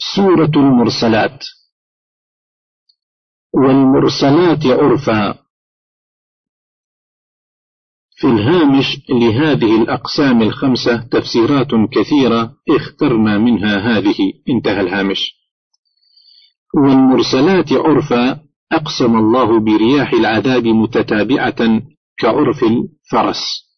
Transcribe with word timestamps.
سورة 0.00 0.50
المرسلات. 0.56 1.44
والمرسلات 3.54 4.66
عرفا 4.66 5.32
في 8.16 8.26
الهامش 8.26 8.86
لهذه 9.10 9.82
الأقسام 9.82 10.42
الخمسة 10.42 11.08
تفسيرات 11.08 11.68
كثيرة 11.92 12.54
اخترنا 12.70 13.38
منها 13.38 13.78
هذه. 13.78 14.16
انتهى 14.48 14.80
الهامش. 14.80 15.34
والمرسلات 16.74 17.72
عرفا 17.72 18.40
أقسم 18.72 19.16
الله 19.16 19.60
برياح 19.60 20.12
العذاب 20.12 20.64
متتابعة 20.64 21.82
كعرف 22.18 22.64
الفرس. 22.64 23.68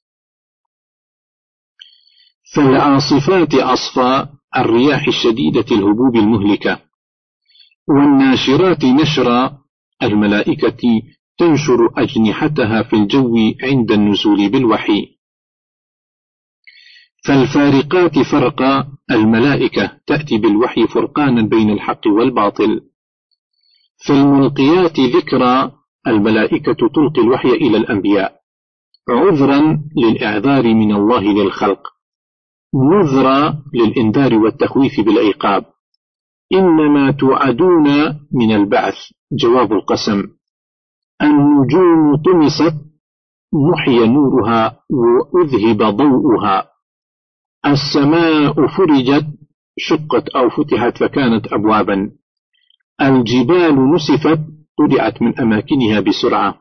فالعاصفات 2.55 3.55
عصفا 3.55 4.40
الرياح 4.57 5.07
الشديدة 5.09 5.67
الهبوب 5.71 6.17
المهلكة. 6.17 6.79
والناشرات 7.89 8.85
نشرا 8.85 9.59
الملائكة 10.03 11.03
تنشر 11.39 11.91
أجنحتها 11.97 12.83
في 12.83 12.97
الجو 12.97 13.37
عند 13.63 13.93
النزول 13.93 14.49
بالوحي. 14.49 15.07
فالفارقات 17.25 18.19
فرقا 18.19 18.93
الملائكة 19.11 20.01
تأتي 20.07 20.39
بالوحي 20.39 20.87
فرقانا 20.87 21.43
بين 21.43 21.71
الحق 21.71 22.07
والباطل. 22.07 22.81
فالملقيات 24.07 25.01
ذكرى 25.01 25.73
الملائكة 26.07 26.89
تلقي 26.95 27.23
الوحي 27.23 27.49
إلى 27.49 27.77
الأنبياء. 27.77 28.41
عذرا 29.09 29.83
للإعذار 29.97 30.75
من 30.75 30.95
الله 30.95 31.23
للخلق. 31.23 32.00
نذرى 32.75 33.63
للإنذار 33.75 34.35
والتخويف 34.35 35.01
بالعقاب. 35.01 35.65
إنما 36.53 37.11
توعدون 37.11 37.89
من 38.33 38.55
البعث. 38.55 38.95
جواب 39.33 39.73
القسم. 39.73 40.23
النجوم 41.23 42.17
طمست 42.17 42.75
محي 43.53 44.07
نورها 44.09 44.81
وأذهب 44.91 45.97
ضوءها. 45.97 46.71
السماء 47.67 48.67
فرجت 48.67 49.27
شقت 49.79 50.29
أو 50.29 50.51
فتحت 50.51 50.99
فكانت 50.99 51.53
أبوابا. 51.53 52.11
الجبال 53.01 53.93
نسفت 53.95 54.41
طلعت 54.79 55.23
من 55.23 55.41
أماكنها 55.41 56.01
بسرعة. 56.01 56.59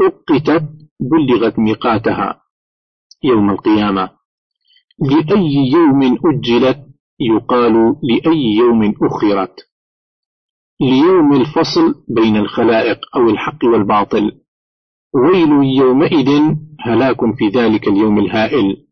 أقتت 0.00 0.68
بلغت 1.00 1.58
ميقاتها. 1.58 2.40
يوم 3.24 3.50
القيامة. 3.50 4.19
لأي 5.00 5.70
يوم 5.72 6.18
أجلت 6.24 6.86
يقال 7.20 7.96
لأي 8.02 8.54
يوم 8.54 8.94
أخرت. 9.02 9.70
ليوم 10.80 11.32
الفصل 11.32 12.04
بين 12.08 12.36
الخلائق 12.36 12.98
أو 13.16 13.30
الحق 13.30 13.64
والباطل. 13.64 14.40
ويل 15.14 15.76
يومئذ 15.78 16.54
هلاك 16.80 17.16
في 17.38 17.48
ذلك 17.48 17.88
اليوم 17.88 18.18
الهائل. 18.18 18.86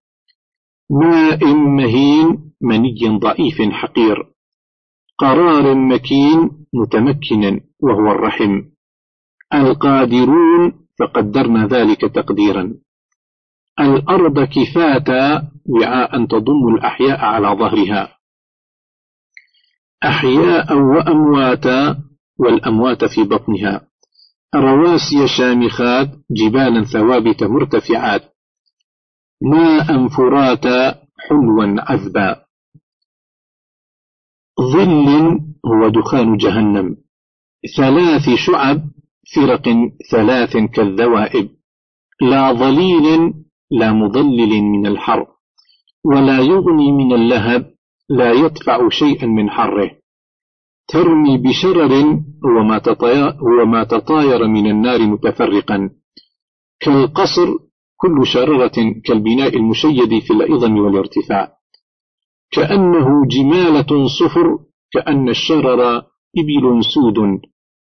ماء 0.90 1.54
مهين 1.54 2.52
مني 2.62 3.18
ضعيف 3.18 3.62
حقير. 3.62 4.16
قرار 5.18 5.74
مكين 5.74 6.50
متمكن 6.74 7.60
وهو 7.80 8.12
الرحم. 8.12 8.62
القادرون 9.54 10.72
فقدرنا 10.98 11.66
ذلك 11.66 12.00
تقديرا. 12.00 12.74
الأرض 13.80 14.40
كفاتا 14.44 15.50
وعاء 15.66 16.26
تضم 16.26 16.74
الأحياء 16.74 17.20
على 17.20 17.48
ظهرها. 17.48 18.18
أحياء 20.04 20.76
وأمواتا 20.76 21.96
والأموات 22.38 23.04
في 23.04 23.22
بطنها. 23.22 23.88
رواسي 24.54 25.28
شامخات 25.28 26.08
جبالا 26.30 26.84
ثوابت 26.84 27.44
مرتفعات. 27.44 28.22
ماء 29.42 30.08
فراتا 30.08 31.02
حلوا 31.18 31.76
عذبا. 31.78 32.44
ظل 34.60 35.40
هو 35.66 35.88
دخان 35.88 36.36
جهنم. 36.36 36.96
ثلاث 37.76 38.28
شعب 38.46 38.82
فرق 39.34 39.68
ثلاث 40.10 40.56
كالذوائب. 40.56 41.48
لا 42.20 42.52
ظليل 42.52 43.34
لا 43.70 43.92
مضلل 43.92 44.62
من 44.62 44.86
الحر 44.86 45.26
ولا 46.04 46.38
يغني 46.38 46.92
من 46.92 47.12
اللهب 47.12 47.74
لا 48.08 48.32
يدفع 48.32 48.88
شيئا 48.88 49.26
من 49.26 49.50
حره. 49.50 49.90
ترمي 50.88 51.38
بشرر 51.38 51.92
وما 52.44 52.82
وما 53.62 53.84
تطاير 53.84 54.46
من 54.46 54.70
النار 54.70 55.06
متفرقا. 55.06 55.90
كالقصر 56.80 57.48
كل 57.96 58.26
شررة 58.26 59.00
كالبناء 59.04 59.56
المشيد 59.56 60.18
في 60.18 60.32
العظم 60.32 60.78
والارتفاع. 60.78 61.52
كأنه 62.50 63.26
جمالة 63.26 64.06
صفر 64.20 64.58
كأن 64.92 65.28
الشرر 65.28 65.96
إبل 66.38 66.84
سود 66.84 67.40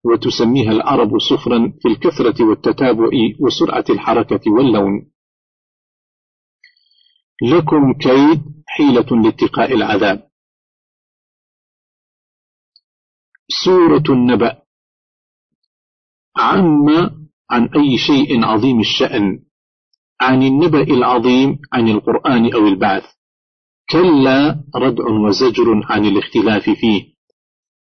وتسميها 0.04 0.72
العرب 0.72 1.18
صفرا 1.18 1.72
في 1.80 1.88
الكثرة 1.88 2.44
والتتابع 2.44 3.10
وسرعة 3.40 3.84
الحركة 3.90 4.52
واللون. 4.52 5.11
لكم 7.42 7.92
كيد 7.92 8.42
حيلة 8.66 9.22
لاتقاء 9.22 9.74
العذاب. 9.74 10.28
سورة 13.64 14.04
النبأ. 14.10 14.62
عم 16.36 16.88
عن 17.50 17.68
أي 17.76 17.98
شيء 17.98 18.44
عظيم 18.44 18.80
الشأن 18.80 19.38
عن 20.20 20.42
النبأ 20.42 20.82
العظيم 20.82 21.58
عن 21.72 21.88
القرآن 21.88 22.54
أو 22.54 22.66
البعث. 22.68 23.04
كلا 23.90 24.64
ردع 24.76 25.04
وزجر 25.04 25.80
عن 25.84 26.04
الاختلاف 26.06 26.70
فيه. 26.70 27.12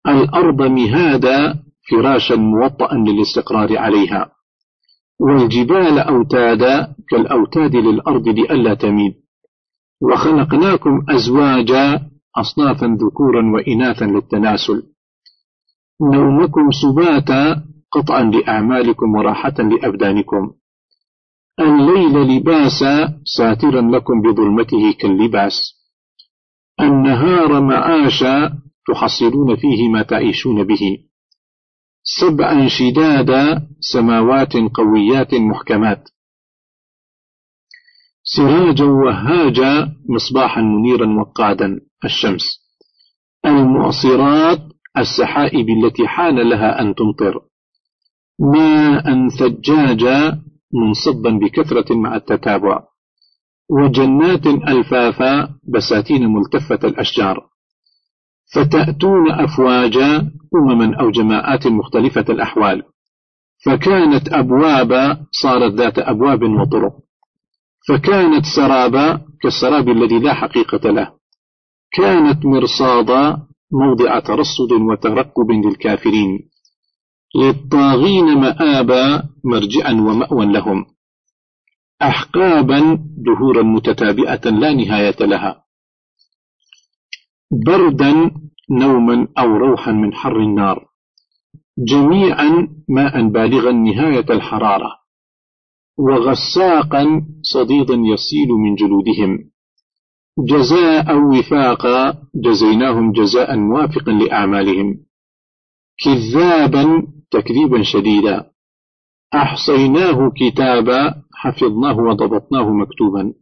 الأرض 0.08 0.62
مهادا 0.62 1.64
فراشا 1.90 2.34
موطئا 2.34 2.94
للاستقرار 2.94 3.78
عليها. 3.78 4.32
والجبال 5.20 5.98
أوتادا 5.98 6.94
كالأوتاد 7.08 7.76
للأرض 7.76 8.28
لئلا 8.28 8.74
تميد. 8.74 9.21
وخلقناكم 10.02 11.04
أزواجا 11.10 12.00
أصنافا 12.36 12.86
ذكورا 12.86 13.52
وإناثا 13.54 14.04
للتناسل. 14.04 14.82
نومكم 16.14 16.70
سباتا 16.82 17.64
قطعا 17.92 18.22
لأعمالكم 18.22 19.14
وراحة 19.14 19.54
لأبدانكم. 19.58 20.52
الليل 21.60 22.36
لباسا 22.36 23.20
ساترا 23.24 23.80
لكم 23.80 24.22
بظلمته 24.22 24.92
كاللباس. 25.00 25.82
النهار 26.80 27.60
معاشا 27.60 28.58
تحصلون 28.88 29.56
فيه 29.56 29.88
ما 29.88 30.02
تعيشون 30.02 30.64
به. 30.64 30.98
سبعا 32.20 32.68
شدادا 32.68 33.68
سماوات 33.80 34.52
قويات 34.56 35.34
محكمات. 35.34 36.08
سراجا 38.36 38.84
وهاجا 38.84 39.92
مصباحا 40.08 40.60
منيرا 40.60 41.20
وقادا 41.20 41.80
الشمس. 42.04 42.42
المعصرات 43.46 44.58
السحائب 44.98 45.66
التي 45.68 46.08
حان 46.08 46.48
لها 46.48 46.80
أن 46.80 46.94
تمطر. 46.94 47.40
ماء 48.40 49.28
ثجاجا 49.28 50.42
منصبا 50.74 51.30
بكثرة 51.30 51.94
مع 51.94 52.16
التتابع. 52.16 52.82
وجنات 53.70 54.46
ألفافا 54.46 55.48
بساتين 55.74 56.26
ملتفة 56.26 56.88
الأشجار. 56.88 57.46
فتأتون 58.54 59.30
أفواجا 59.30 60.30
أمما 60.56 61.00
أو 61.00 61.10
جماعات 61.10 61.66
مختلفة 61.66 62.24
الأحوال. 62.28 62.82
فكانت 63.64 64.28
أبوابا 64.32 65.26
صارت 65.42 65.72
ذات 65.72 65.98
أبواب 65.98 66.42
وطرق. 66.42 66.92
فكانت 67.88 68.44
سرابا 68.56 69.20
كالسراب 69.42 69.88
الذي 69.88 70.18
لا 70.18 70.34
حقيقة 70.34 70.90
له. 70.90 71.12
كانت 71.92 72.46
مرصادا 72.46 73.46
موضع 73.72 74.18
ترصد 74.18 74.72
وترقب 74.72 75.50
للكافرين. 75.50 76.48
للطاغين 77.36 78.24
مآبا 78.24 79.22
مرجعا 79.44 79.92
ومأوى 79.92 80.46
لهم. 80.46 80.86
أحقابا 82.02 82.98
دهورا 83.16 83.62
متتابعة 83.62 84.40
لا 84.44 84.72
نهاية 84.72 85.16
لها. 85.20 85.64
بردا 87.66 88.30
نوما 88.70 89.28
أو 89.38 89.56
روحا 89.56 89.92
من 89.92 90.14
حر 90.14 90.40
النار. 90.40 90.86
جميعا 91.78 92.68
ماء 92.88 93.28
بالغا 93.28 93.72
نهاية 93.72 94.26
الحرارة. 94.30 95.01
وغساقا 95.98 97.26
صديدا 97.42 97.94
يسيل 97.94 98.48
من 98.48 98.74
جلودهم. 98.74 99.50
جزاء 100.38 101.18
وفاقا 101.18 102.22
جزيناهم 102.34 103.12
جزاء 103.12 103.56
موافقا 103.56 104.12
لأعمالهم. 104.12 105.04
كذابا 106.04 107.06
تكذيبا 107.30 107.82
شديدا. 107.82 108.50
أحصيناه 109.34 110.32
كتابا 110.36 111.22
حفظناه 111.34 111.98
وضبطناه 111.98 112.70
مكتوبا. 112.70 113.34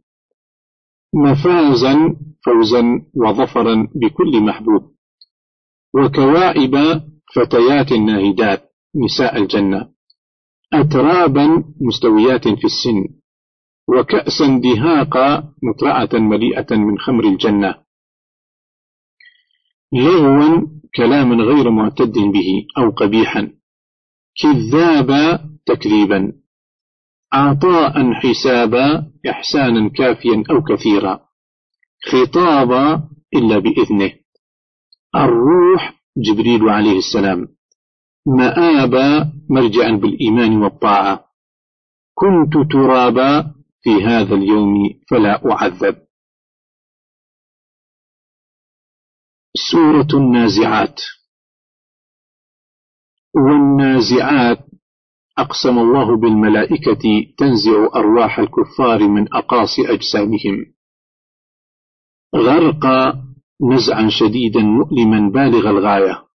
مفازا 1.15 2.15
فوزا 2.45 2.83
وظفرا 3.15 3.87
بكل 3.95 4.41
محبوب. 4.41 4.91
وكواعب 5.95 7.01
فتيات 7.35 7.93
ناهدات 7.93 8.71
نساء 8.95 9.37
الجنة. 9.37 9.89
أترابا 10.73 11.63
مستويات 11.81 12.47
في 12.47 12.65
السن 12.65 13.21
وكأسا 13.87 14.61
دهاقا 14.63 15.53
مترعة 15.63 16.09
مليئة 16.13 16.75
من 16.75 16.99
خمر 16.99 17.23
الجنة. 17.23 17.75
لغوا 19.93 20.67
كلاما 20.95 21.43
غير 21.43 21.71
معتد 21.71 22.13
به 22.13 22.65
أو 22.77 22.89
قبيحا. 22.89 23.53
كذابا 24.41 25.49
تكذيبا. 25.65 26.33
عطاء 27.33 28.13
حسابا 28.13 29.11
إحسانا 29.29 29.89
كافيا 29.89 30.43
أو 30.51 30.63
كثيرا. 30.63 31.19
خطابا 32.11 33.09
إلا 33.35 33.59
بإذنه. 33.59 34.13
الروح 35.15 36.03
جبريل 36.17 36.69
عليه 36.69 36.97
السلام. 36.97 37.47
مآبا 38.27 39.33
مرجعا 39.49 39.91
بالإيمان 39.91 40.57
والطاعة. 40.63 41.25
كنت 42.13 42.71
ترابا 42.71 43.55
في 43.81 43.89
هذا 43.89 44.35
اليوم 44.35 44.73
فلا 45.09 45.51
أعذب. 45.51 46.07
سورة 49.71 50.07
النازعات. 50.13 51.01
والنازعات 53.35 54.65
أقسم 55.37 55.79
الله 55.79 56.17
بالملائكة 56.17 57.33
تنزع 57.37 57.95
أرواح 57.95 58.39
الكفار 58.39 59.07
من 59.07 59.33
أقاصي 59.33 59.81
أجسامهم. 59.93 60.73
غرق 62.35 62.85
نزعا 63.61 64.09
شديدا 64.09 64.59
مؤلما 64.59 65.29
بالغ 65.29 65.69
الغاية. 65.69 66.30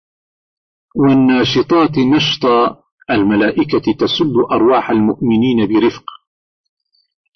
والناشطات 0.95 1.97
نشطا 1.97 2.77
الملائكة 3.09 3.93
تسب 3.93 4.33
أرواح 4.51 4.89
المؤمنين 4.89 5.67
برفق. 5.67 6.03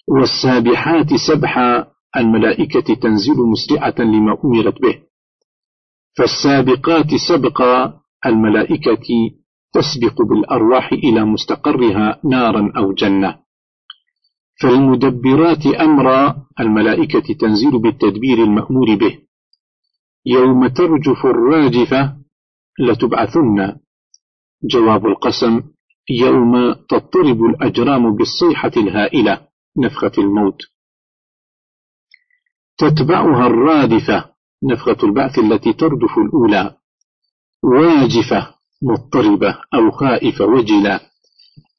والسابحات 0.08 1.14
سبحا 1.14 1.86
الملائكة 2.16 2.94
تنزل 2.94 3.36
مسرعة 3.36 3.94
لما 3.98 4.38
أمرت 4.44 4.82
به. 4.82 5.02
فالسابقات 6.18 7.14
سبقا 7.28 8.00
الملائكة 8.26 9.06
تسبق 9.72 10.22
بالأرواح 10.22 10.92
إلى 10.92 11.24
مستقرها 11.24 12.20
نارا 12.24 12.72
أو 12.76 12.92
جنة. 12.92 13.38
فالمدبرات 14.62 15.66
أمرا 15.66 16.36
الملائكة 16.60 17.34
تنزل 17.34 17.78
بالتدبير 17.78 18.38
المأمور 18.38 18.94
به. 18.94 19.18
يوم 20.26 20.66
ترجف 20.66 21.26
الراجفة 21.26 22.27
لتبعثن. 22.78 23.76
جواب 24.64 25.06
القسم 25.06 25.62
يوم 26.10 26.72
تضطرب 26.72 27.44
الأجرام 27.44 28.16
بالصيحة 28.16 28.72
الهائلة 28.76 29.48
نفخة 29.78 30.12
الموت. 30.18 30.62
تتبعها 32.78 33.46
الرادفة 33.46 34.30
نفخة 34.64 34.96
البعث 35.02 35.38
التي 35.38 35.72
تردف 35.72 36.18
الأولى. 36.18 36.76
واجفة 37.62 38.54
مضطربة 38.82 39.58
أو 39.74 39.90
خائفة 39.90 40.44
وجلة 40.44 41.00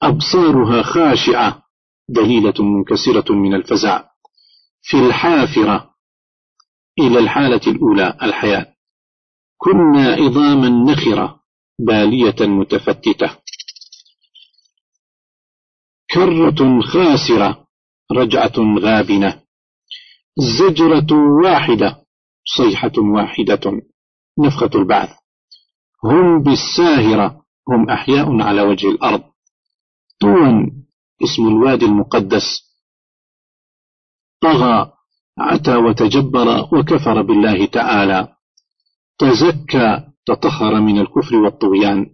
أبصارها 0.02 0.82
خاشعة 0.82 1.64
دليلة 2.10 2.54
منكسرة 2.60 3.34
من 3.34 3.54
الفزع. 3.54 4.04
في 4.82 4.98
الحافرة 4.98 5.90
إلى 7.00 7.20
الحالة 7.20 7.62
الأولى 7.68 8.18
الحياة. 8.22 8.79
كنا 9.62 10.14
عظاما 10.14 10.70
نخرة 10.92 11.40
بالية 11.80 12.36
متفتتة. 12.40 13.38
كرة 16.12 16.82
خاسرة 16.82 17.68
رجعة 18.12 18.80
غابنة. 18.80 19.42
زجرة 20.38 21.08
واحدة 21.44 22.06
صيحة 22.58 22.92
واحدة. 22.98 23.82
نفخة 24.40 24.70
البعث. 24.76 25.10
هم 26.04 26.44
بالساهرة 26.44 27.46
هم 27.70 27.90
أحياء 27.90 28.42
على 28.42 28.62
وجه 28.62 28.88
الأرض. 28.88 29.24
طوى 30.22 30.72
اسم 31.24 31.48
الوادي 31.48 31.86
المقدس. 31.86 32.46
طغى 34.42 34.92
عتى 35.38 35.76
وتجبر 35.76 36.70
وكفر 36.74 37.22
بالله 37.22 37.66
تعالى. 37.66 38.39
تزكى 39.20 40.04
تطهر 40.26 40.82
من 40.82 41.00
الكفر 41.00 41.36
والطغيان. 41.36 42.06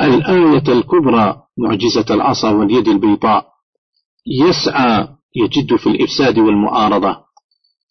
الآية 0.00 0.72
الكبرى 0.72 1.42
معجزة 1.58 2.14
العصا 2.14 2.50
واليد 2.50 2.88
البيضاء. 2.88 3.46
يسعى 4.26 5.08
يجد 5.36 5.76
في 5.76 5.86
الإفساد 5.86 6.38
والمعارضة. 6.38 7.16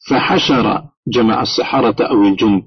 فحشر 0.10 0.84
جمع 1.08 1.42
السحرة 1.42 1.96
أو 2.10 2.24
الجند 2.24 2.64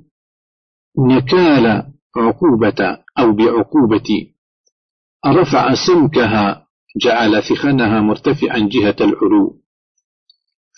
نكال 0.98 1.84
عقوبة 2.16 2.98
أو 3.18 3.32
بعقوبة. 3.32 4.32
رفع 5.26 5.74
سمكها 5.86 6.66
جعل 7.00 7.42
ثخنها 7.42 8.00
مرتفعا 8.00 8.58
جهة 8.58 8.96
العلو. 9.00 9.60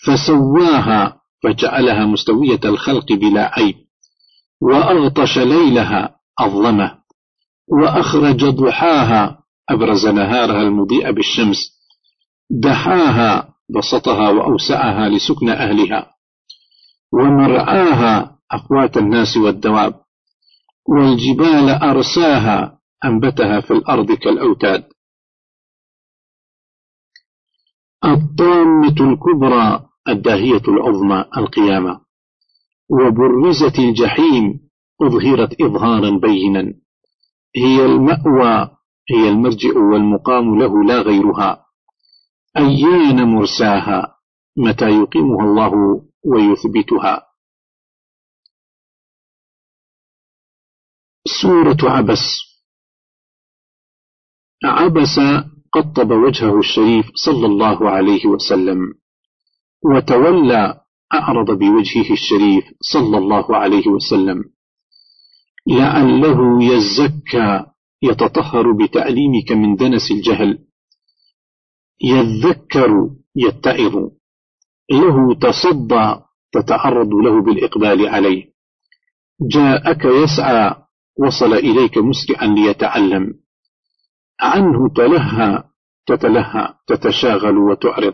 فسواها 0.05 1.21
فجعلها 1.43 2.05
مستوية 2.05 2.59
الخلق 2.65 3.13
بلا 3.13 3.59
عيب. 3.59 3.82
وأغطش 4.63 5.37
ليلها 5.37 6.15
أظلمه 6.39 6.97
وأخرج 7.67 8.45
ضحاها 8.45 9.43
أبرز 9.69 10.07
نهارها 10.07 10.61
المضيء 10.61 11.11
بالشمس 11.11 11.57
دحاها 12.49 13.53
بسطها 13.69 14.29
وأوسعها 14.29 15.09
لسكن 15.09 15.49
أهلها 15.49 16.13
ومرعاها 17.13 18.39
أقوات 18.51 18.97
الناس 18.97 19.37
والدواب 19.37 20.03
والجبال 20.89 21.69
أرساها 21.69 22.79
أنبتها 23.05 23.61
في 23.61 23.71
الأرض 23.73 24.11
كالأوتاد. 24.11 24.83
الطامة 28.05 28.95
الكبرى 28.99 29.89
الداهية 30.09 30.61
العظمى 30.67 31.25
القيامة. 31.37 32.02
وبرزت 32.89 33.79
الجحيم 33.79 34.69
أظهرت 35.01 35.61
إظهارا 35.61 36.19
بينا. 36.19 36.73
هي 37.55 37.85
المأوى 37.85 38.77
هي 39.09 39.29
المرجع 39.29 39.77
والمقام 39.77 40.59
له 40.59 40.83
لا 40.83 41.01
غيرها. 41.01 41.65
أيان 42.57 43.23
مرساها؟ 43.23 44.15
متى 44.57 44.85
يقيمها 44.85 45.45
الله 45.45 45.71
ويثبتها؟ 46.25 47.27
سورة 51.41 51.77
عبس. 51.91 52.53
عبس 54.63 55.19
قطب 55.73 56.11
وجهه 56.11 56.59
الشريف 56.59 57.05
صلى 57.25 57.45
الله 57.45 57.89
عليه 57.89 58.25
وسلم 58.25 58.93
وتولى 59.85 60.82
أعرض 61.13 61.51
بوجهه 61.51 62.13
الشريف 62.13 62.63
صلى 62.81 63.17
الله 63.17 63.55
عليه 63.57 63.87
وسلم. 63.87 64.43
لعله 65.67 66.63
يزكى 66.63 67.65
يتطهر 68.01 68.71
بتعليمك 68.71 69.51
من 69.51 69.75
دنس 69.75 70.11
الجهل. 70.11 70.59
يذكر 72.03 73.09
يتعظ 73.35 73.95
له 74.91 75.35
تصدى 75.41 76.15
تتعرض 76.51 77.09
له 77.13 77.41
بالإقبال 77.41 78.07
عليه. 78.07 78.53
جاءك 79.41 80.05
يسعى 80.05 80.75
وصل 81.19 81.53
إليك 81.53 81.97
مسرعا 81.97 82.47
ليتعلم. 82.47 83.33
عنه 84.41 84.89
تلهى 84.95 85.63
تتلهى 86.05 86.73
تتشاغل 86.87 87.57
وتعرض. 87.57 88.13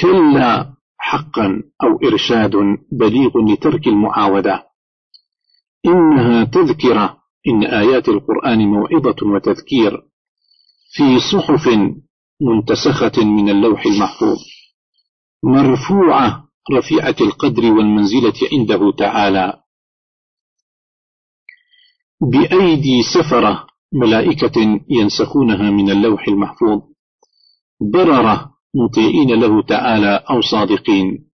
كلا 0.00 0.77
حقا 1.08 1.62
أو 1.82 2.08
إرشاد 2.08 2.52
بليغ 2.92 3.38
لترك 3.38 3.86
المعاودة. 3.86 4.66
إنها 5.86 6.44
تذكرة 6.44 7.18
إن 7.48 7.64
آيات 7.64 8.08
القرآن 8.08 8.58
موعظة 8.58 9.16
وتذكير 9.22 10.02
في 10.92 11.18
صحف 11.32 11.68
منتسخة 12.40 13.24
من 13.24 13.48
اللوح 13.48 13.86
المحفوظ. 13.86 14.38
مرفوعة 15.44 16.48
رفيعة 16.72 17.16
القدر 17.20 17.64
والمنزلة 17.72 18.34
عنده 18.52 18.92
تعالى. 18.98 19.62
بأيدي 22.20 23.02
سفرة 23.14 23.66
ملائكة 23.92 24.80
ينسخونها 24.88 25.70
من 25.70 25.90
اللوح 25.90 26.28
المحفوظ. 26.28 26.82
بررة 27.80 28.57
مطيعين 28.84 29.40
له 29.40 29.62
تعالى 29.62 30.24
أو 30.30 30.40
صادقين. 30.40 31.30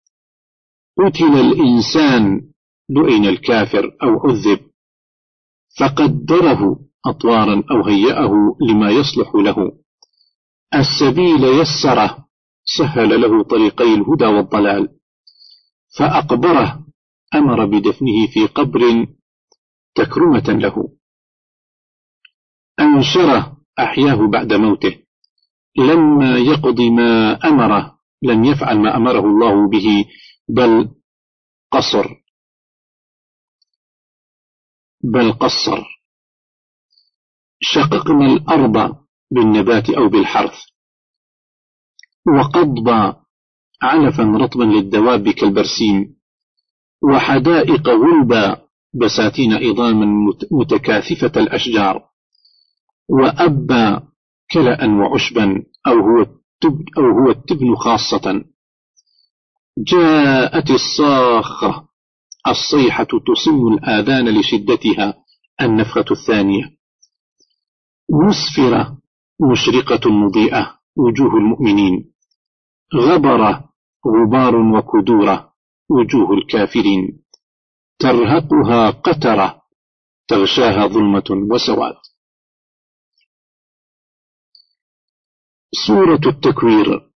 قتل 0.98 1.40
الإنسان 1.40 2.50
لئن 2.88 3.26
الكافر 3.26 3.96
أو 4.02 4.30
عذب. 4.30 4.60
فقدره 5.80 6.80
أطوارا 7.06 7.64
أو 7.70 7.84
هيأه 7.84 8.56
لما 8.68 8.90
يصلح 8.90 9.34
له. 9.34 9.72
السبيل 10.74 11.44
يسره 11.44 12.26
سهل 12.78 13.20
له 13.20 13.42
طريقي 13.44 13.94
الهدى 13.94 14.24
والضلال. 14.26 14.88
فأقبره 15.98 16.86
أمر 17.34 17.64
بدفنه 17.64 18.26
في 18.34 18.46
قبر 18.46 19.06
تكرمة 19.94 20.48
له. 20.48 20.88
أنشره 22.80 23.56
أحياه 23.78 24.26
بعد 24.26 24.52
موته. 24.52 25.01
لما 25.76 26.38
يقضي 26.38 26.90
ما 26.90 27.38
أمره 27.44 27.98
لم 28.22 28.44
يفعل 28.44 28.78
ما 28.78 28.96
أمره 28.96 29.20
الله 29.20 29.68
به 29.68 30.04
بل 30.48 30.94
قصر. 31.70 32.06
بل 35.04 35.32
قصر. 35.32 35.84
شققنا 37.60 38.26
الأرض 38.26 38.96
بالنبات 39.30 39.90
أو 39.90 40.08
بالحرث. 40.08 40.58
وقضب 42.36 42.88
علفا 43.82 44.22
رطبا 44.22 44.64
للدواب 44.64 45.28
كالبرسيم. 45.28 46.16
وحدائق 47.02 47.88
غلبا 47.88 48.68
بساتين 48.94 49.52
عظاما 49.52 50.34
متكاثفة 50.50 51.40
الأشجار. 51.40 52.08
وأبا 53.08 54.11
كلأ 54.52 54.86
وعشبا 54.86 55.64
أو 55.86 55.92
هو 55.92 56.20
التبن, 56.20 56.84
أو 56.98 57.02
هو 57.02 57.30
التبن 57.30 57.76
خاصة. 57.76 58.44
جاءت 59.78 60.70
الصاخة 60.70 61.88
الصيحة 62.48 63.04
تصم 63.04 63.68
الآذان 63.68 64.38
لشدتها 64.38 65.14
النفخة 65.60 66.04
الثانية. 66.10 66.76
مسفرة 68.10 68.98
مشرقة 69.52 70.10
مضيئة 70.10 70.78
وجوه 70.96 71.36
المؤمنين. 71.36 72.12
غبرة 72.94 73.68
غبار 74.06 74.56
وكدورة 74.56 75.52
وجوه 75.90 76.32
الكافرين. 76.34 77.22
ترهقها 77.98 78.90
قترة 78.90 79.62
تغشاها 80.28 80.86
ظلمة 80.86 81.24
وسواد. 81.50 81.94
سورة 85.74 86.20
التكوير. 86.26 87.10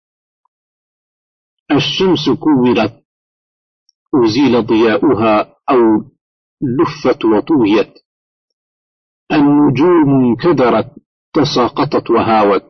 الشمس 1.70 2.30
كورت 2.30 3.04
أزيل 4.14 4.66
ضياؤها 4.66 5.56
أو 5.70 5.78
لفت 6.62 7.24
وطويت. 7.24 7.94
النجوم 9.32 10.24
انكدرت 10.24 10.94
تساقطت 11.32 12.10
وهوت. 12.10 12.62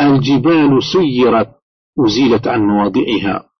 الجبال 0.00 0.82
سيرت 0.92 1.54
أزيلت 2.06 2.46
عن 2.48 2.60
مواضعها. 2.60 3.50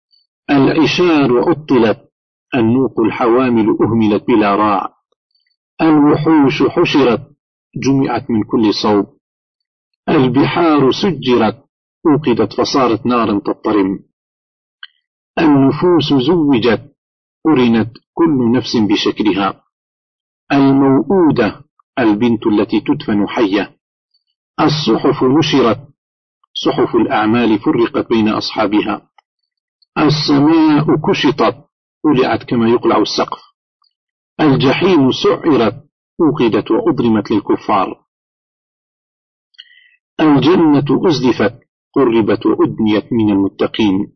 العشار 0.51 1.39
عطلت 1.39 2.09
النوق 2.55 3.01
الحوامل 3.01 3.77
أهملت 3.83 4.25
بلا 4.29 4.55
راع. 4.55 4.95
الوحوش 5.81 6.63
حشرت 6.63 7.31
جمعت 7.77 8.31
من 8.31 8.43
كل 8.43 8.75
صوب. 8.83 9.18
البحار 10.09 10.93
سجرت 10.93 11.65
أوقدت 12.07 12.53
فصارت 12.53 13.07
نارا 13.07 13.41
تضطرم. 13.41 13.99
النفوس 15.39 16.27
زوجت 16.27 16.93
قرنت 17.45 17.91
كل 18.15 18.53
نفس 18.53 18.77
بشكلها. 18.77 19.63
الموؤودة 20.53 21.65
البنت 21.99 22.47
التي 22.47 22.81
تدفن 22.81 23.29
حية. 23.29 23.77
الصحف 24.61 25.25
نشرت 25.25 25.89
صحف 26.65 26.97
الأعمال 26.97 27.59
فرقت 27.59 28.09
بين 28.09 28.29
أصحابها. 28.29 29.11
السماء 29.99 30.87
كشطت 31.09 31.65
ولعت 32.05 32.45
كما 32.45 32.69
يقلع 32.69 32.99
السقف. 32.99 33.41
الجحيم 34.41 35.13
سعرت 35.13 35.85
أوقدت 36.21 36.71
وأضرمت 36.71 37.31
للكفار. 37.31 38.08
الجنة 40.21 41.09
أزلفت 41.09 41.61
قربت 41.95 42.47
وأدنيت 42.47 43.13
من 43.13 43.31
المتقين. 43.31 44.13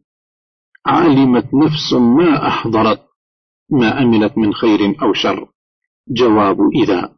علمت 0.87 1.54
نفس 1.54 1.92
ما 1.92 2.49
أحضرت 2.49 3.02
ما 3.71 4.02
أملت 4.02 4.38
من 4.38 4.54
خير 4.54 5.02
أو 5.02 5.12
شر. 5.12 5.49
جواب 6.09 6.56
إذا. 6.82 7.16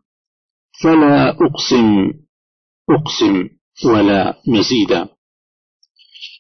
فلا 0.82 1.30
أقسم 1.30 2.12
أقسم 2.90 3.48
ولا 3.84 4.42
مزيدا 4.48 5.08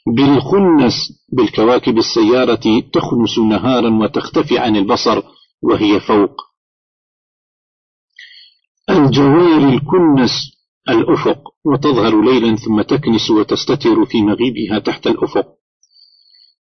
بالخنس 0.06 1.24
بالكواكب 1.32 1.98
السيارة 1.98 2.80
تخنس 2.92 3.38
نهارا 3.38 3.98
وتختفي 4.02 4.58
عن 4.58 4.76
البصر 4.76 5.22
وهي 5.62 6.00
فوق. 6.00 6.36
الجوار 8.90 9.68
الكنس 9.68 10.30
الأفق. 10.88 11.53
وتظهر 11.66 12.24
ليلا 12.24 12.56
ثم 12.56 12.82
تكنس 12.82 13.30
وتستتر 13.30 14.04
في 14.06 14.22
مغيبها 14.22 14.78
تحت 14.78 15.06
الأفق. 15.06 15.46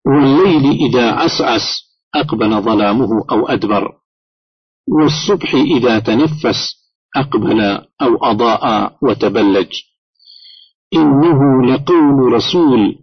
والليل 0.07 0.71
إذا 0.71 1.11
عسعس 1.11 1.61
أقبل 2.15 2.61
ظلامه 2.61 3.09
أو 3.31 3.47
أدبر. 3.47 3.91
والصبح 4.87 5.55
إذا 5.55 5.99
تنفس 5.99 6.75
أقبل 7.15 7.61
أو 8.01 8.15
أضاء 8.23 8.97
وتبلج. 9.01 9.71
إنه 10.93 11.65
لقول 11.65 12.33
رسول 12.33 12.95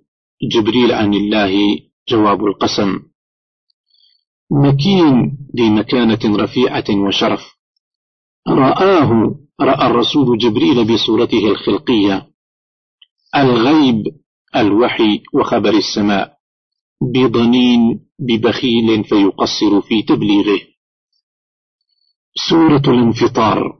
جبريل 0.52 0.92
عن 0.92 1.14
الله 1.14 1.52
جواب 2.08 2.44
القسم. 2.44 2.98
مكين 4.50 5.38
ذي 5.56 5.70
مكانة 5.70 6.36
رفيعة 6.36 6.84
وشرف. 6.90 7.40
رآه 8.48 9.34
رأى 9.60 9.86
الرسول 9.86 10.38
جبريل 10.38 10.94
بصورته 10.94 11.46
الخلقية 11.46 12.28
الغيب 13.36 14.04
الوحي 14.56 15.22
وخبر 15.34 15.74
السماء 15.74 16.36
بضنين 17.02 18.00
ببخيل 18.18 19.04
فيقصر 19.04 19.80
في 19.80 20.02
تبليغه. 20.02 20.60
سورة 22.48 22.82
الانفطار 22.88 23.78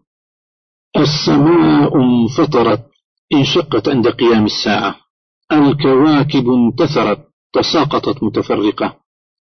السماء 0.97 1.93
انفطرت 1.97 2.91
انشقت 3.35 3.88
عند 3.88 4.09
قيام 4.09 4.45
الساعة. 4.45 4.97
الكواكب 5.52 6.49
انتثرت 6.49 7.29
تساقطت 7.52 8.23
متفرقة. 8.23 9.00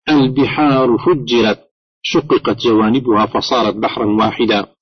البحار 0.09 0.97
فجرت 0.97 1.63
شققت 2.01 2.57
جوانبها 2.57 3.25
فصارت 3.25 3.75
بحرا 3.75 4.05
واحدا. 4.05 4.76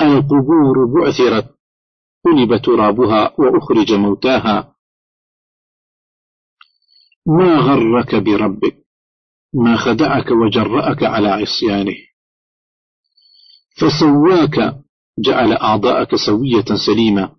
القبور 0.00 0.86
بعثرت 0.94 1.56
قلب 2.24 2.62
ترابها 2.62 3.34
وأخرج 3.38 3.92
موتاها. 3.92 4.74
ما 7.26 7.56
غرك 7.56 8.14
بربك؟ 8.14 8.76
ما 9.54 9.76
خدعك 9.76 10.30
وجرأك 10.30 11.02
على 11.02 11.28
عصيانه. 11.28 11.96
فسواك 13.80 14.84
جعل 15.18 15.52
أعضاءك 15.52 16.16
سوية 16.16 16.64
سليمة 16.86 17.36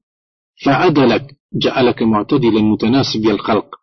فعدلك 0.65 1.37
جعلك 1.53 2.01
معتدلا 2.01 2.61
متناسب 2.61 3.25
الخلق. 3.25 3.75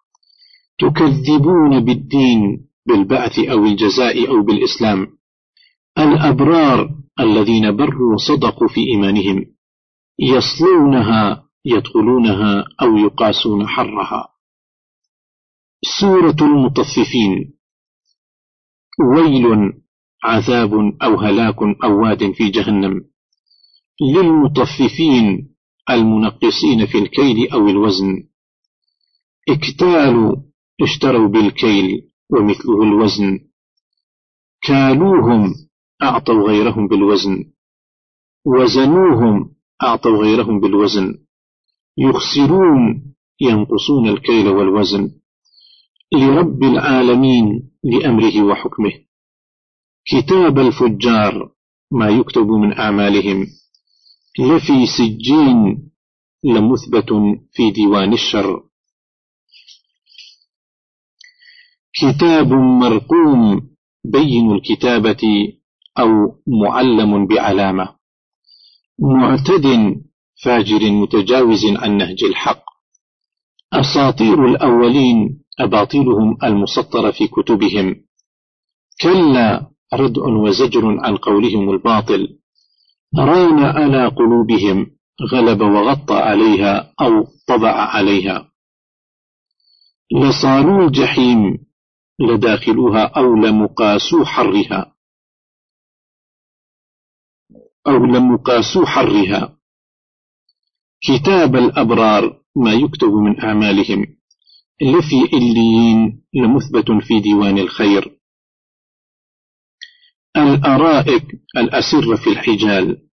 تكذبون 0.78 1.84
بالدين 1.84 2.68
بالبعث 2.86 3.38
أو 3.38 3.64
الجزاء 3.64 4.28
أو 4.28 4.42
بالإسلام. 4.42 5.18
الأبرار 5.98 7.03
الذين 7.20 7.76
بروا 7.76 8.16
صدقوا 8.16 8.68
في 8.68 8.80
إيمانهم 8.80 9.54
يصلونها 10.18 11.48
يدخلونها 11.64 12.64
أو 12.82 12.96
يقاسون 12.96 13.66
حرها. 13.66 14.28
سورة 16.00 16.36
المطففين. 16.40 17.58
ويل 19.14 19.72
عذاب 20.24 20.72
أو 21.02 21.20
هلاك 21.20 21.56
أو 21.84 22.02
واد 22.02 22.32
في 22.32 22.50
جهنم. 22.50 23.04
للمطففين 24.00 25.54
المنقصين 25.90 26.86
في 26.86 26.98
الكيل 26.98 27.52
أو 27.52 27.68
الوزن. 27.68 28.28
اكتالوا 29.48 30.36
اشتروا 30.82 31.28
بالكيل 31.28 32.10
ومثله 32.30 32.82
الوزن. 32.82 33.38
كالوهم 34.62 35.54
أعطوا 36.02 36.48
غيرهم 36.48 36.88
بالوزن. 36.88 37.52
وزنوهم 38.46 39.54
أعطوا 39.82 40.22
غيرهم 40.22 40.60
بالوزن. 40.60 41.24
يخسرون 41.98 43.14
ينقصون 43.40 44.08
الكيل 44.08 44.48
والوزن. 44.48 45.10
لرب 46.12 46.62
العالمين 46.62 47.70
لأمره 47.84 48.42
وحكمه. 48.42 48.92
كتاب 50.04 50.58
الفجار 50.58 51.52
ما 51.92 52.08
يكتب 52.08 52.46
من 52.46 52.78
أعمالهم. 52.78 53.46
لفي 54.38 54.86
سجين 54.98 55.90
لمثبت 56.44 57.08
في 57.52 57.70
ديوان 57.70 58.12
الشر. 58.12 58.62
كتاب 61.92 62.52
مرقوم 62.52 63.70
بين 64.04 64.52
الكتابة. 64.52 65.22
أو 65.98 66.08
معلم 66.46 67.26
بعلامة. 67.26 67.88
معتد 68.98 69.94
فاجر 70.44 70.90
متجاوز 70.90 71.64
عن 71.76 71.96
نهج 71.96 72.24
الحق. 72.24 72.64
أساطير 73.72 74.46
الأولين 74.46 75.44
أباطيلهم 75.60 76.36
المسطرة 76.44 77.10
في 77.10 77.26
كتبهم. 77.26 77.96
كلا 79.02 79.70
ردع 79.94 80.22
وزجر 80.22 81.00
عن 81.00 81.16
قولهم 81.16 81.70
الباطل. 81.70 82.38
ران 83.18 83.64
على 83.64 84.06
قلوبهم 84.06 84.86
غلب 85.32 85.60
وغطى 85.60 86.14
عليها 86.14 86.92
أو 87.00 87.26
طبع 87.48 87.72
عليها. 87.72 88.50
لصالوا 90.12 90.86
الجحيم 90.86 91.58
لداخلوها 92.20 93.04
أو 93.04 93.34
لمقاسو 93.34 94.24
حرها. 94.24 94.93
أو 97.86 98.04
لمقاسو 98.04 98.86
حرها. 98.86 99.58
كتاب 101.00 101.56
الأبرار 101.56 102.42
ما 102.56 102.72
يكتب 102.72 103.08
من 103.08 103.40
أعمالهم. 103.40 104.16
لفي 104.82 105.36
إليين 105.36 106.24
لمثبت 106.34 106.90
في 107.06 107.20
ديوان 107.20 107.58
الخير. 107.58 108.20
الأرائك 110.36 111.26
الأسر 111.56 112.16
في 112.16 112.30
الحجال. 112.30 113.08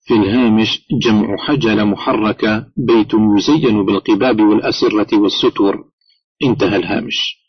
في 0.00 0.14
الهامش 0.14 0.86
جمع 1.02 1.36
حجل 1.36 1.84
محركة 1.84 2.72
بيت 2.76 3.14
يزين 3.38 3.86
بالقباب 3.86 4.40
والأسرة 4.40 5.18
والستور 5.20 5.90
انتهى 6.44 6.76
الهامش. 6.76 7.40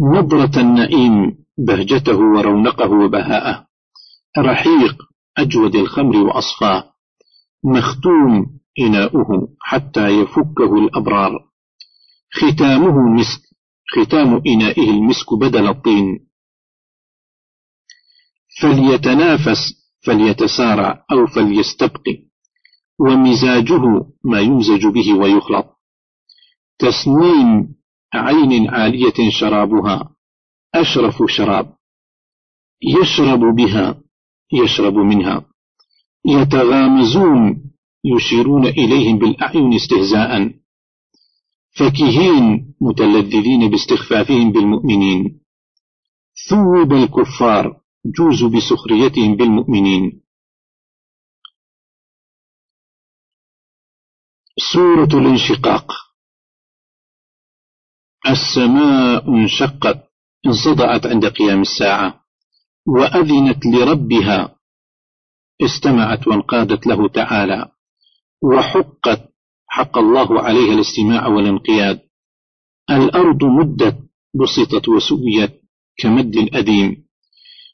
نظرة 0.00 0.60
النئيم 0.60 1.43
بهجته 1.58 2.18
ورونقه 2.18 2.90
وبهاءه. 2.90 3.66
رحيق 4.38 4.96
أجود 5.38 5.76
الخمر 5.76 6.16
وأصفاه 6.16 6.94
مختوم 7.64 8.60
إناؤه 8.78 9.56
حتى 9.60 10.08
يفكه 10.08 10.78
الأبرار. 10.78 11.32
ختامه 12.32 12.98
مسك 13.14 13.40
ختام 13.94 14.42
إنائه 14.46 14.90
المسك 14.90 15.34
بدل 15.40 15.66
الطين. 15.68 16.26
فليتنافس 18.62 19.58
فليتسارع 20.06 21.04
أو 21.12 21.26
فليستبقي. 21.26 22.24
ومزاجه 23.00 24.06
ما 24.24 24.40
يمزج 24.40 24.86
به 24.86 25.14
ويخلط. 25.14 25.66
تسنيم 26.78 27.74
عين 28.14 28.70
عالية 28.70 29.30
شرابها. 29.30 30.13
أشرف 30.74 31.22
شراب. 31.28 31.76
يشرب 32.82 33.40
بها 33.56 34.02
يشرب 34.52 34.94
منها. 34.94 35.50
يتغامزون 36.26 37.70
يشيرون 38.04 38.66
إليهم 38.66 39.18
بالأعين 39.18 39.74
استهزاء. 39.74 40.54
فكهين 41.70 42.74
متلذذين 42.80 43.70
باستخفافهم 43.70 44.52
بالمؤمنين. 44.52 45.40
ثوب 46.48 46.92
الكفار 46.92 47.80
جوز 48.06 48.44
بسخريتهم 48.44 49.36
بالمؤمنين. 49.36 50.22
سورة 54.72 55.20
الانشقاق. 55.20 55.92
السماء 58.26 59.28
انشقت. 59.28 60.13
انصدعت 60.46 61.06
عند 61.06 61.26
قيام 61.26 61.60
الساعة 61.60 62.20
وأذنت 62.86 63.66
لربها 63.66 64.56
استمعت 65.64 66.28
وانقادت 66.28 66.86
له 66.86 67.08
تعالى 67.08 67.70
وحقت 68.42 69.34
حق 69.66 69.98
الله 69.98 70.42
عليها 70.42 70.74
الاستماع 70.74 71.26
والانقياد. 71.26 72.00
الأرض 72.90 73.44
مدت 73.44 73.98
بسطت 74.34 74.88
وسويت 74.88 75.60
كمد 75.96 76.36
الأديم 76.36 77.04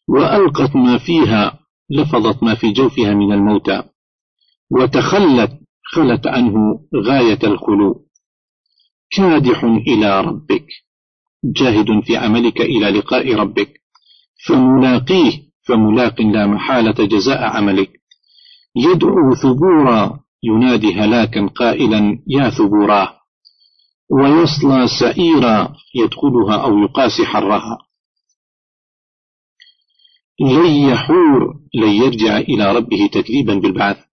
وألقت 0.08 0.76
ما 0.76 0.98
فيها 0.98 1.58
لفظت 1.90 2.42
ما 2.42 2.54
في 2.54 2.72
جوفها 2.72 3.14
من 3.14 3.32
الموتى. 3.32 3.82
وتخلت 4.70 5.60
خلت 5.84 6.26
عنه 6.26 6.54
غاية 7.06 7.38
الخلو 7.44 8.06
كادح 9.10 9.64
إلى 9.64 10.20
ربك. 10.20 10.66
جاهد 11.44 12.04
في 12.04 12.16
عملك 12.16 12.60
إلى 12.60 12.90
لقاء 12.90 13.34
ربك. 13.34 13.80
فملاقيه 14.46 15.42
فملاق 15.62 16.20
لا 16.20 16.46
محالة 16.46 17.06
جزاء 17.06 17.42
عملك. 17.42 18.00
يدعو 18.76 19.34
ثبورا 19.34 20.20
ينادي 20.42 20.94
هلاكا 20.94 21.46
قائلا 21.46 22.22
يا 22.26 22.50
ثبوراه. 22.50 23.20
ويصلى 24.10 24.88
سئيرا 25.00 25.74
يدخلها 25.94 26.56
أو 26.64 26.78
يقاسي 26.78 27.26
حرها. 27.26 27.78
لن 30.40 30.66
يحور 30.66 31.60
لن 31.74 31.90
يرجع 31.90 32.38
إلى 32.38 32.72
ربه 32.72 33.10
تكذيبا 33.12 33.54
بالبعث. 33.54 34.10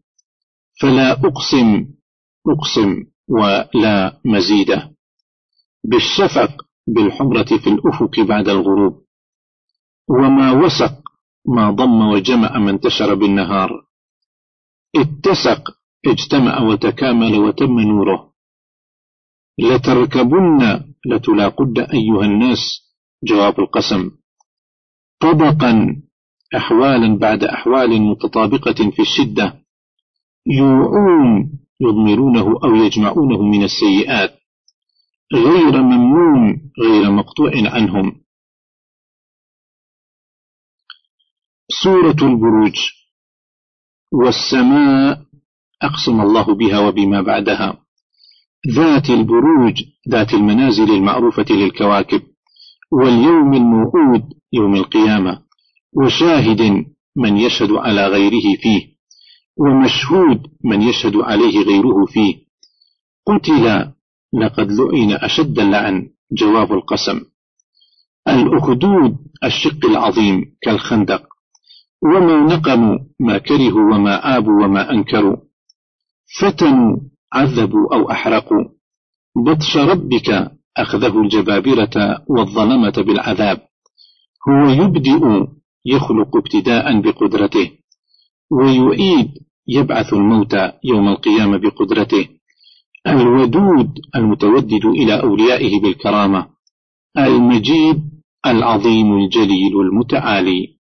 فلا 0.82 1.12
أقسم 1.12 1.86
أقسم 2.48 3.04
ولا 3.30 4.22
مزيدة 4.26 4.92
بالشفق 5.84 6.67
بالحمرة 6.88 7.44
في 7.44 7.70
الأفق 7.70 8.20
بعد 8.20 8.50
الغروب. 8.50 9.04
وما 10.10 10.52
وسق 10.52 11.02
ما 11.46 11.72
ضم 11.72 12.08
وجمع 12.08 12.58
ما 12.58 12.70
انتشر 12.72 13.14
بالنهار. 13.14 13.86
اتسق 14.96 15.64
اجتمع 16.06 16.62
وتكامل 16.62 17.40
وتم 17.40 17.80
نوره. 17.80 18.34
لتركبن 19.60 20.84
لتلاقد 21.06 21.80
أيها 21.80 22.26
الناس 22.26 22.60
جواب 23.24 23.60
القسم. 23.60 24.12
طبقا 25.20 26.02
أحوالا 26.58 27.18
بعد 27.18 27.44
أحوال 27.44 28.02
متطابقة 28.02 28.92
في 28.92 29.02
الشدة. 29.02 29.64
يوعون 30.46 31.60
يضمرونه 31.82 32.60
أو 32.64 32.76
يجمعونه 32.76 33.42
من 33.42 33.64
السيئات. 33.64 34.37
غير 35.34 35.82
ممنون 35.82 36.72
غير 36.84 37.12
مقطوع 37.12 37.52
عنهم. 37.56 38.22
سورة 41.84 42.30
البروج. 42.30 42.76
والسماء 44.12 45.26
أقسم 45.82 46.22
الله 46.22 46.56
بها 46.56 46.80
وبما 46.80 47.22
بعدها. 47.22 47.84
ذات 48.76 49.10
البروج 49.10 49.84
ذات 50.10 50.34
المنازل 50.34 50.92
المعروفة 50.92 51.46
للكواكب. 51.50 52.22
واليوم 52.92 53.54
الموعود 53.54 54.34
يوم 54.54 54.76
القيامة. 54.76 55.44
وشاهد 55.94 56.86
من 57.16 57.38
يشهد 57.38 57.72
على 57.72 58.08
غيره 58.08 58.58
فيه. 58.62 58.98
ومشهود 59.58 60.48
من 60.64 60.82
يشهد 60.82 61.16
عليه 61.16 61.60
غيره 61.60 62.06
فيه. 62.06 62.36
قتل 63.28 63.97
لقد 64.34 64.72
لعن 64.72 65.12
أشد 65.12 65.60
اللعن 65.60 66.10
جواب 66.32 66.74
القسم. 66.74 67.22
الأخدود 68.28 69.18
الشق 69.44 69.86
العظيم 69.86 70.46
كالخندق 70.62 71.24
وما 72.04 72.56
نقموا 72.56 73.00
ما 73.20 73.38
كرهوا 73.38 73.96
وما 73.96 74.38
آبوا 74.38 74.64
وما 74.64 74.92
أنكروا. 74.92 75.38
فتنوا 76.40 76.98
عذبوا 77.34 77.96
أو 77.96 78.12
أحرقوا 78.12 78.64
بطش 79.46 79.78
ربك 79.78 80.52
أخذه 80.78 81.22
الجبابرة 81.22 82.26
والظلمة 82.28 82.94
بالعذاب. 82.98 83.68
هو 84.50 84.70
يبدئ 84.70 85.48
يخلق 85.86 86.38
ابتداء 86.38 87.02
بقدرته 87.02 87.72
ويعيد 88.52 89.32
يبعث 89.68 90.14
الموتى 90.14 90.72
يوم 90.84 91.08
القيامة 91.08 91.58
بقدرته. 91.58 92.37
الودود 93.08 94.00
المتودد 94.16 94.86
إلى 94.86 95.22
أوليائه 95.22 95.82
بالكرامة 95.82 96.50
المجيد 97.18 98.22
العظيم 98.46 99.18
الجليل 99.18 99.82
المتعالي. 99.82 100.78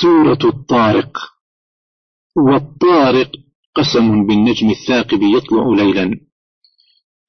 سورة 0.00 0.38
الطارق. 0.44 1.18
والطارق 2.36 3.30
قسم 3.74 4.26
بالنجم 4.26 4.70
الثاقب 4.70 5.22
يطلع 5.22 5.68
ليلا. 5.76 6.20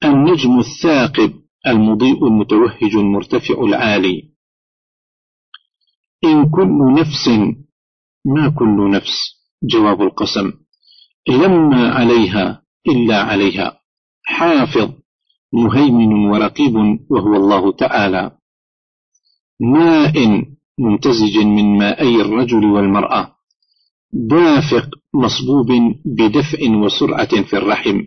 النجم 0.04 0.58
الثاقب 0.58 1.42
المضيء 1.66 2.26
المتوهج 2.26 2.94
المرتفع 2.94 3.54
العالي. 3.54 4.32
إن 6.24 6.50
كل 6.50 7.00
نفس 7.00 7.28
ما 8.26 8.54
كل 8.58 8.90
نفس 8.90 9.42
جواب 9.62 10.02
القسم. 10.02 10.61
لما 11.28 11.88
عليها 11.88 12.62
إلا 12.88 13.22
عليها. 13.22 13.78
حافظ 14.24 14.92
مهيمن 15.52 16.30
ورقيب 16.30 16.74
وهو 17.10 17.36
الله 17.36 17.72
تعالى. 17.72 18.30
ماء 19.60 20.44
ممتزج 20.78 21.38
من 21.38 21.78
مائي 21.78 22.20
الرجل 22.20 22.64
والمرأة. 22.64 23.32
دافق 24.12 24.88
مصبوب 25.14 25.68
بدفء 26.04 26.70
وسرعة 26.70 27.42
في 27.42 27.56
الرحم. 27.56 28.00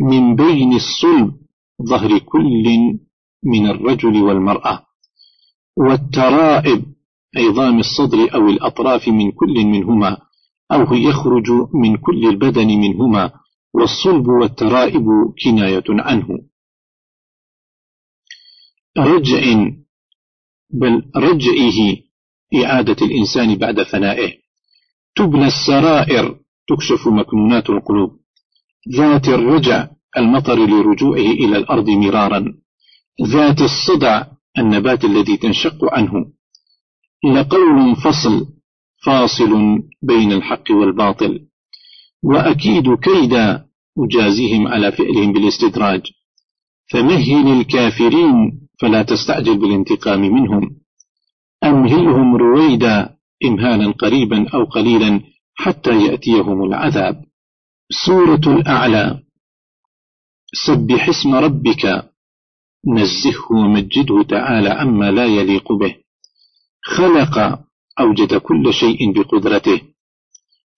من 0.00 0.36
بين 0.36 0.72
الصلب 0.74 1.34
ظهر 1.82 2.18
كل 2.18 2.64
من 3.44 3.66
الرجل 3.66 4.22
والمرأة. 4.22 4.86
والترائب 5.76 6.84
عظام 7.36 7.78
الصدر 7.78 8.34
أو 8.34 8.48
الأطراف 8.48 9.08
من 9.08 9.32
كل 9.32 9.64
منهما. 9.64 10.18
أو 10.74 10.94
يخرج 10.94 11.50
من 11.74 11.96
كل 11.96 12.28
البدن 12.28 12.66
منهما 12.66 13.32
والصلب 13.74 14.28
والترائب 14.28 15.06
كناية 15.44 15.84
عنه. 15.88 16.28
رجع 18.98 19.70
بل 20.70 21.02
رجعه 21.16 21.96
إعادة 22.54 22.96
الإنسان 23.06 23.54
بعد 23.54 23.82
فنائه. 23.82 24.32
تبنى 25.16 25.46
السرائر 25.46 26.38
تكشف 26.68 27.08
مكنونات 27.08 27.70
القلوب. 27.70 28.10
ذات 28.96 29.28
الرجع 29.28 29.88
المطر 30.16 30.66
لرجوعه 30.66 31.30
إلى 31.42 31.56
الأرض 31.56 31.90
مرارا. 31.90 32.54
ذات 33.22 33.60
الصدع 33.60 34.24
النبات 34.58 35.04
الذي 35.04 35.36
تنشق 35.36 35.78
عنه. 35.84 36.32
لقول 37.24 37.96
فصل 37.96 38.46
فاصل 39.04 39.82
بين 40.02 40.32
الحق 40.32 40.70
والباطل. 40.70 41.40
وأكيد 42.22 42.94
كيدا 42.94 43.64
أجازيهم 43.98 44.68
على 44.68 44.92
فعلهم 44.92 45.32
بالاستدراج. 45.32 46.02
فمهل 46.92 47.60
الكافرين 47.60 48.60
فلا 48.80 49.02
تستعجل 49.02 49.58
بالانتقام 49.58 50.20
منهم. 50.20 50.80
أمهلهم 51.64 52.36
رويدا 52.36 53.16
إمهالا 53.44 53.92
قريبا 53.92 54.48
أو 54.54 54.64
قليلا 54.64 55.20
حتى 55.54 56.04
يأتيهم 56.06 56.62
العذاب. 56.64 57.24
سورة 58.06 58.40
الأعلى. 58.46 59.20
سبح 60.66 61.08
اسم 61.08 61.34
ربك. 61.34 62.10
نزهه 62.86 63.52
ومجده 63.52 64.22
تعالى 64.22 64.68
عما 64.68 65.10
لا 65.10 65.26
يليق 65.26 65.72
به. 65.72 65.96
خلق 66.82 67.63
أوجد 68.00 68.34
كل 68.34 68.74
شيء 68.74 69.12
بقدرته 69.12 69.80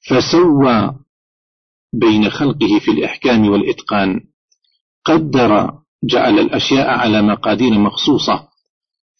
فسوى 0.09 0.95
بين 1.93 2.31
خلقه 2.31 2.79
في 2.79 2.91
الإحكام 2.91 3.49
والإتقان 3.49 4.21
قدر 5.05 5.73
جعل 6.05 6.39
الأشياء 6.39 6.89
على 6.89 7.23
مقادير 7.23 7.79
مخصوصة 7.79 8.49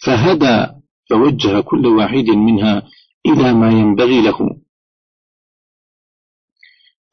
فهدى 0.05 0.67
فوجه 1.11 1.61
كل 1.61 1.87
واحد 1.87 2.31
منها 2.31 2.83
إلى 3.27 3.53
ما 3.53 3.71
ينبغي 3.71 4.21
له. 4.21 4.39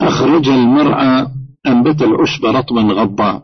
أخرج 0.01 0.49
المرعى 0.49 1.27
أنبت 1.67 2.01
العشب 2.01 2.45
رطبا 2.45 2.81
غضا 2.81 3.43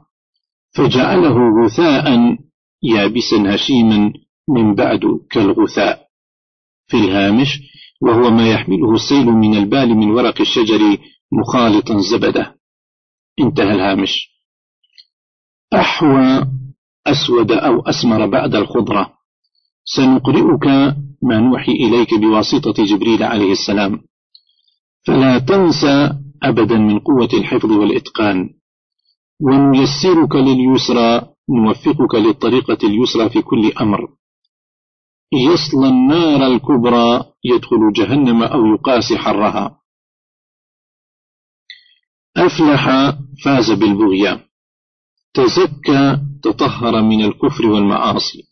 فجعله 0.75 1.63
غثاء 1.63 2.37
يابسا 2.83 3.55
هشيما 3.55 4.13
من 4.49 4.75
بعد 4.75 5.01
كالغثاء. 5.31 6.08
في 6.89 6.97
الهامش 6.97 7.59
وهو 8.01 8.29
ما 8.29 8.49
يحمله 8.49 8.93
السيل 8.93 9.25
من 9.25 9.57
البال 9.57 9.89
من 9.95 10.11
ورق 10.11 10.41
الشجر 10.41 10.97
مخالطا 11.31 11.99
زبده 12.11 12.55
انتهى 13.39 13.71
الهامش. 13.73 14.29
أحوى 15.73 16.47
أسود 17.07 17.51
أو 17.51 17.81
أسمر 17.81 18.25
بعد 18.25 18.55
الخضرة. 18.55 19.13
سنقرئك 19.83 20.65
ما 21.23 21.39
نوحي 21.39 21.71
إليك 21.71 22.13
بواسطة 22.13 22.85
جبريل 22.85 23.23
عليه 23.23 23.51
السلام. 23.51 24.01
فلا 25.07 25.39
تنسى 25.39 26.11
أبدا 26.43 26.77
من 26.77 26.99
قوة 26.99 27.29
الحفظ 27.33 27.71
والإتقان. 27.71 28.49
ونيسرك 29.41 30.35
لليسرى 30.35 31.33
نوفقك 31.49 32.15
للطريقة 32.15 32.77
اليسرى 32.83 33.29
في 33.29 33.41
كل 33.41 33.71
أمر. 33.81 34.18
يصل 35.33 35.85
النار 35.85 36.47
الكبرى 36.47 37.33
يدخل 37.43 37.93
جهنم 37.95 38.43
أو 38.43 38.65
يقاسي 38.65 39.17
حرها. 39.17 39.79
أفلح 42.37 42.85
فاز 43.43 43.71
بالبغية. 43.71 44.49
تزكى 45.33 46.21
تطهر 46.43 47.01
من 47.01 47.25
الكفر 47.25 47.65
والمعاصي. 47.65 48.43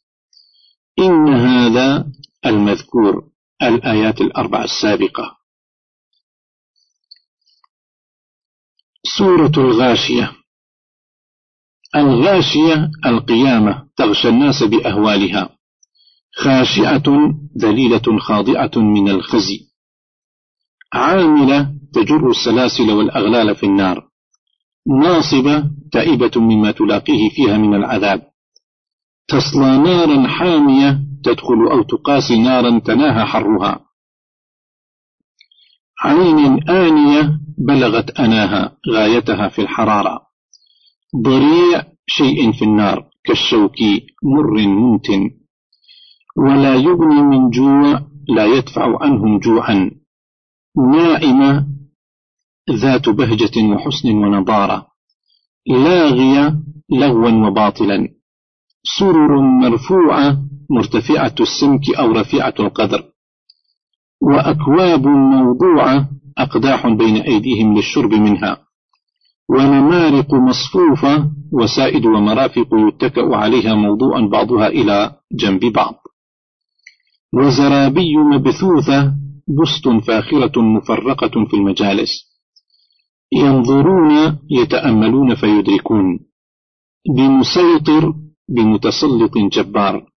إن 0.99 1.33
هذا 1.33 2.11
المذكور 2.45 3.31
الآيات 3.61 4.21
الأربع 4.21 4.63
السابقة. 4.63 5.37
سورة 9.17 9.51
الغاشية. 9.57 10.31
الغاشية 11.95 12.91
القيامة 13.05 13.89
تغشى 13.95 14.29
الناس 14.29 14.63
بأهوالها. 14.63 15.56
خاشعة 16.37 17.03
ذليلة 17.57 18.19
خاضعة 18.19 18.71
من 18.75 19.09
الخزي. 19.09 19.59
عاملة 20.93 21.73
تجر 21.93 22.29
السلاسل 22.29 22.91
والأغلال 22.91 23.55
في 23.55 23.65
النار. 23.65 24.07
ناصبة 24.87 25.63
تائبة 25.91 26.31
مما 26.35 26.71
تلاقيه 26.71 27.29
فيها 27.29 27.57
من 27.57 27.75
العذاب. 27.75 28.21
تصلى 29.27 29.77
نارا 29.77 30.27
حامية 30.27 30.99
تدخل 31.23 31.67
أو 31.71 31.83
تقاسي 31.83 32.37
نارا 32.37 32.79
تناهى 32.79 33.25
حرها. 33.25 33.85
عين 36.03 36.69
آنية 36.69 37.39
بلغت 37.57 38.19
أناها 38.19 38.77
غايتها 38.89 39.49
في 39.49 39.61
الحرارة. 39.61 40.21
ضريع 41.23 41.83
شيء 42.07 42.51
في 42.51 42.65
النار 42.65 43.09
كالشوك 43.25 43.75
مر 44.23 44.67
ممتن 44.67 45.36
ولا 46.37 46.75
يغني 46.75 47.21
من 47.21 47.49
جوع 47.49 48.01
لا 48.27 48.45
يدفع 48.45 48.97
عنهم 49.01 49.39
جوعا. 49.39 49.91
نائمة 50.91 51.67
ذات 52.71 53.09
بهجة 53.09 53.73
وحسن 53.73 54.09
ونضارة. 54.09 54.87
لاغية 55.67 56.59
لغوا 56.91 57.47
وباطلا. 57.47 58.07
سرر 58.99 59.41
مرفوعة 59.41 60.37
مرتفعة 60.69 61.35
السمك 61.39 61.95
أو 61.99 62.11
رفيعة 62.11 62.53
القدر. 62.59 63.03
وأكواب 64.21 65.07
موضوعة 65.07 66.09
أقداح 66.37 66.87
بين 66.87 67.15
أيديهم 67.15 67.75
للشرب 67.75 68.13
منها. 68.13 68.57
ونمارق 69.49 70.33
مصفوفة 70.33 71.31
وسائد 71.51 72.05
ومرافق 72.05 72.67
يتكأ 72.73 73.35
عليها 73.35 73.75
موضوعا 73.75 74.21
بعضها 74.21 74.67
إلى 74.67 75.15
جنب 75.31 75.65
بعض. 75.65 76.06
وزرابي 77.37 78.17
مبثوثة 78.17 79.15
بسط 79.47 80.05
فاخرة 80.07 80.61
مفرقة 80.61 81.45
في 81.49 81.53
المجالس. 81.53 82.11
ينظرون 83.33 84.39
يتأملون 84.49 85.35
فيدركون. 85.35 86.19
بمسيطر 87.15 88.13
بمتسلط 88.49 89.37
جبار. 89.51 90.11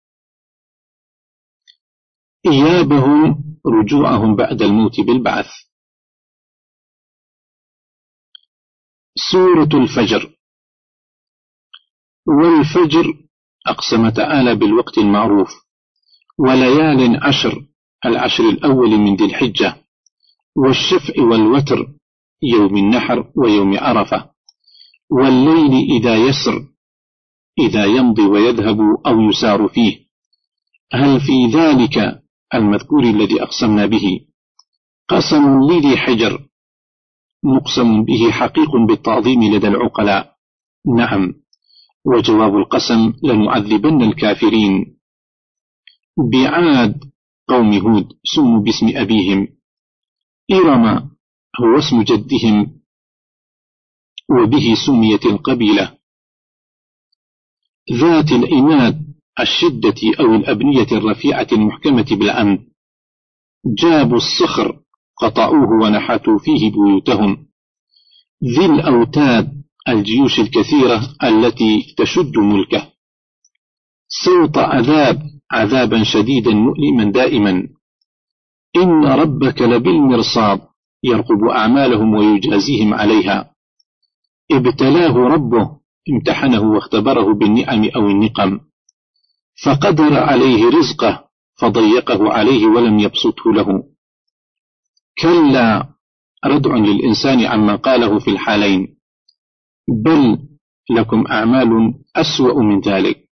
إيابهم 2.45 3.43
رجوعهم 3.65 4.35
بعد 4.35 4.61
الموت 4.61 4.99
بالبعث. 4.99 5.47
سورة 9.31 9.83
الفجر. 9.83 10.35
والفجر 12.27 13.27
أقسم 13.67 14.09
تعالى 14.09 14.55
بالوقت 14.55 14.97
المعروف. 14.97 15.68
وليال 16.39 17.23
عشر 17.23 17.65
العشر 18.05 18.49
الأول 18.49 18.89
من 18.89 19.15
ذي 19.15 19.25
الحجة 19.25 19.75
والشفع 20.55 21.23
والوتر 21.23 21.87
يوم 22.43 22.77
النحر 22.77 23.31
ويوم 23.35 23.77
عرفة 23.77 24.29
والليل 25.11 25.73
إذا 25.99 26.15
يسر 26.15 26.65
إذا 27.59 27.85
يمضي 27.85 28.21
ويذهب 28.21 28.79
أو 29.07 29.21
يسار 29.21 29.67
فيه. 29.67 29.99
هل 30.93 31.21
في 31.21 31.57
ذلك 31.57 32.21
المذكور 32.53 33.03
الذي 33.03 33.43
أقسمنا 33.43 33.85
به؟ 33.85 34.19
قسم 35.09 35.63
لذي 35.71 35.97
حجر 35.97 36.45
مقسم 37.43 38.03
به 38.03 38.31
حقيق 38.31 38.75
بالتعظيم 38.87 39.43
لدى 39.43 39.67
العقلاء. 39.67 40.35
نعم 40.97 41.33
وجواب 42.05 42.55
القسم 42.55 43.13
لنعذبن 43.23 44.01
الكافرين. 44.01 44.98
بعاد 46.31 47.03
قوم 47.47 47.73
هود 47.73 48.13
سموا 48.35 48.63
باسم 48.63 48.97
أبيهم. 48.97 49.47
إرم 50.51 50.85
هو 51.59 51.77
اسم 51.79 52.01
جدهم 52.01 52.81
وبه 54.29 54.75
سميت 54.85 55.25
القبيلة. 55.25 55.97
ذات 57.93 58.31
الإماد 58.31 59.09
الشدة 59.39 60.01
أو 60.19 60.35
الأبنية 60.35 60.87
الرفيعة 60.91 61.47
المحكمة 61.51 62.05
بالأمن. 62.11 62.59
جابوا 63.65 64.17
الصخر 64.17 64.79
قطعوه 65.17 65.83
ونحتوا 65.83 66.39
فيه 66.39 66.71
بيوتهم. 66.71 67.47
ذي 68.43 68.65
الأوتاد 68.65 69.63
الجيوش 69.87 70.39
الكثيرة 70.39 71.15
التي 71.23 71.95
تشد 71.97 72.37
ملكه. 72.37 72.91
سوط 74.07 74.57
عذاب 74.57 75.38
عذابا 75.51 76.03
شديدا 76.03 76.51
مؤلما 76.51 77.11
دائما. 77.11 77.67
إن 78.75 79.05
ربك 79.05 79.61
لبالمرصاد 79.61 80.61
يرقب 81.03 81.43
أعمالهم 81.43 82.13
ويجازيهم 82.13 82.93
عليها. 82.93 83.55
ابتلاه 84.51 85.13
ربه 85.17 85.79
امتحنه 86.09 86.61
واختبره 86.61 87.33
بالنعم 87.33 87.89
أو 87.95 88.07
النقم. 88.07 88.59
فقدر 89.65 90.17
عليه 90.17 90.69
رزقه 90.69 91.29
فضيقه 91.61 92.33
عليه 92.33 92.67
ولم 92.67 92.99
يبسطه 92.99 93.53
له. 93.53 93.83
كلا 95.21 95.89
ردع 96.45 96.75
للإنسان 96.75 97.45
عما 97.45 97.75
قاله 97.75 98.19
في 98.19 98.31
الحالين. 98.31 98.97
بل 99.89 100.37
لكم 100.89 101.27
أعمال 101.27 101.93
أسوأ 102.15 102.63
من 102.63 102.79
ذلك. 102.79 103.28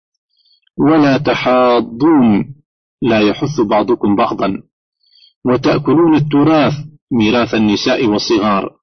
ولا 0.79 1.17
تحاضون. 1.17 2.55
لا 3.01 3.19
يحث 3.19 3.61
بعضكم 3.61 4.15
بعضا. 4.15 4.63
وتأكلون 5.45 6.15
التراث 6.15 6.73
ميراث 7.11 7.53
النساء 7.53 8.05
والصغار. 8.05 8.75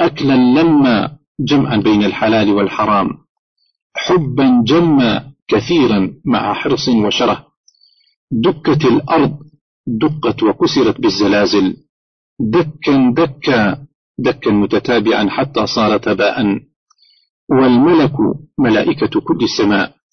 أكلا 0.00 0.34
لما 0.34 1.18
جمعا 1.40 1.76
بين 1.76 2.04
الحلال 2.04 2.52
والحرام. 2.52 3.08
حبا 3.96 4.64
جما 4.66 5.32
كثيرا 5.48 6.14
مع 6.24 6.54
حرص 6.54 6.88
وشره. 6.88 7.46
دكت 8.30 8.84
الأرض 8.84 9.38
دقت 9.86 10.42
وكسرت 10.42 11.00
بالزلازل. 11.00 11.76
دكا 12.40 13.14
دكا 13.16 13.86
دكا 14.18 14.50
متتابعا 14.50 15.28
حتى 15.30 15.66
صار 15.66 15.98
تباء. 15.98 16.60
والملك 17.50 18.12
ملائكة 18.58 19.20
كل 19.20 19.44
السماء. 19.44 20.03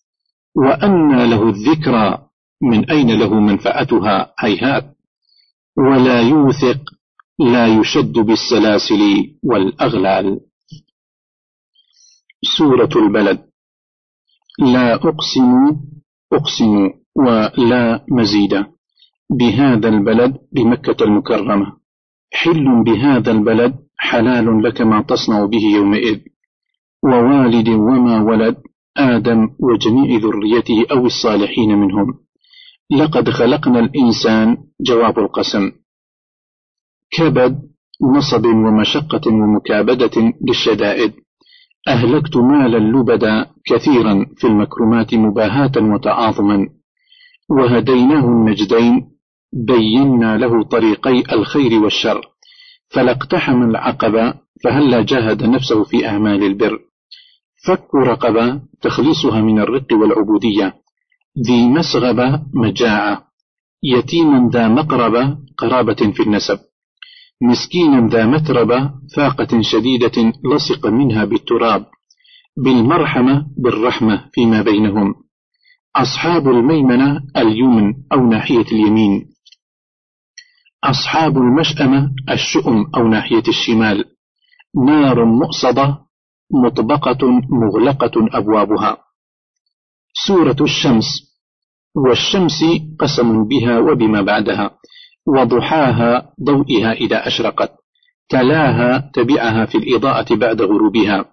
وأن 0.55 1.29
له 1.29 1.49
الذكرى 1.49 2.27
من 2.61 2.89
أين 2.89 3.19
له 3.19 3.39
منفعتها؟ 3.39 4.33
هيهات 4.39 4.95
ولا 5.77 6.21
يوثق 6.21 6.81
لا 7.39 7.67
يشد 7.67 8.13
بالسلاسل 8.13 9.01
والأغلال. 9.43 10.39
سورة 12.57 12.89
البلد. 12.95 13.39
لا 14.59 14.93
أقسم 14.93 15.79
أقسم 16.33 16.89
ولا 17.15 18.05
مزيد. 18.11 18.65
بهذا 19.39 19.89
البلد 19.89 20.37
بمكة 20.51 21.03
المكرمة. 21.03 21.77
حل 22.33 22.83
بهذا 22.83 23.31
البلد 23.31 23.79
حلال 23.97 24.63
لك 24.63 24.81
ما 24.81 25.01
تصنع 25.01 25.45
به 25.45 25.63
يومئذ. 25.75 26.19
ووالد 27.03 27.69
وما 27.69 28.21
ولد 28.21 28.57
آدم 28.97 29.49
وجميع 29.59 30.19
ذريته 30.19 30.85
أو 30.91 31.05
الصالحين 31.05 31.77
منهم. 31.77 32.19
لقد 32.91 33.29
خلقنا 33.29 33.79
الإنسان 33.79 34.57
جواب 34.81 35.19
القسم. 35.19 35.71
كبد 37.11 37.61
نصب 38.01 38.45
ومشقة 38.45 39.21
ومكابدة 39.27 40.33
للشدائد. 40.47 41.13
أهلكت 41.87 42.37
مالا 42.37 42.77
لبدا 42.77 43.45
كثيرا 43.65 44.25
في 44.37 44.47
المكرمات 44.47 45.15
مباهاة 45.15 45.71
وتعاظما. 45.77 46.69
وهديناه 47.49 48.25
النجدين 48.25 49.11
بينا 49.53 50.37
له 50.37 50.63
طريقي 50.63 51.23
الخير 51.33 51.83
والشر. 51.83 52.21
فلا 52.89 53.11
اقتحم 53.11 53.63
العقبة 53.63 54.33
فهلا 54.63 55.01
جاهد 55.01 55.43
نفسه 55.43 55.83
في 55.83 56.07
أعمال 56.07 56.43
البر؟ 56.43 56.90
فك 57.65 57.95
رقبة 57.95 58.61
تخليصها 58.81 59.41
من 59.41 59.59
الرق 59.59 59.93
والعبودية. 59.93 60.73
ذي 61.47 61.67
مسغبة 61.67 62.41
مجاعة. 62.53 63.27
يتيما 63.83 64.49
ذا 64.53 64.67
مقربة 64.67 65.37
قرابة 65.57 66.11
في 66.13 66.23
النسب. 66.23 66.59
مسكينا 67.41 68.07
ذا 68.07 68.25
متربة 68.25 68.91
فاقة 69.15 69.61
شديدة 69.61 70.33
لصق 70.53 70.87
منها 70.87 71.25
بالتراب. 71.25 71.85
بالمرحمة 72.57 73.47
بالرحمة 73.57 74.29
فيما 74.33 74.61
بينهم. 74.61 75.15
أصحاب 75.95 76.47
الميمنة 76.47 77.21
اليمن 77.37 77.93
أو 78.13 78.29
ناحية 78.29 78.65
اليمين. 78.71 79.25
أصحاب 80.83 81.37
المشأمة 81.37 82.11
الشؤم 82.29 82.91
أو 82.95 83.07
ناحية 83.07 83.43
الشمال. 83.47 84.05
نار 84.85 85.25
مؤصدة 85.25 86.10
مطبقة 86.53 87.27
مغلقة 87.49 88.11
أبوابها. 88.33 88.97
سورة 90.27 90.55
الشمس. 90.61 91.05
والشمس 91.95 92.63
قسم 92.99 93.43
بها 93.47 93.79
وبما 93.79 94.21
بعدها. 94.21 94.71
وضحاها 95.27 96.31
ضوئها 96.43 96.91
إذا 96.91 97.27
أشرقت. 97.27 97.71
تلاها 98.29 99.11
تبعها 99.13 99.65
في 99.65 99.77
الإضاءة 99.77 100.35
بعد 100.35 100.61
غروبها. 100.61 101.25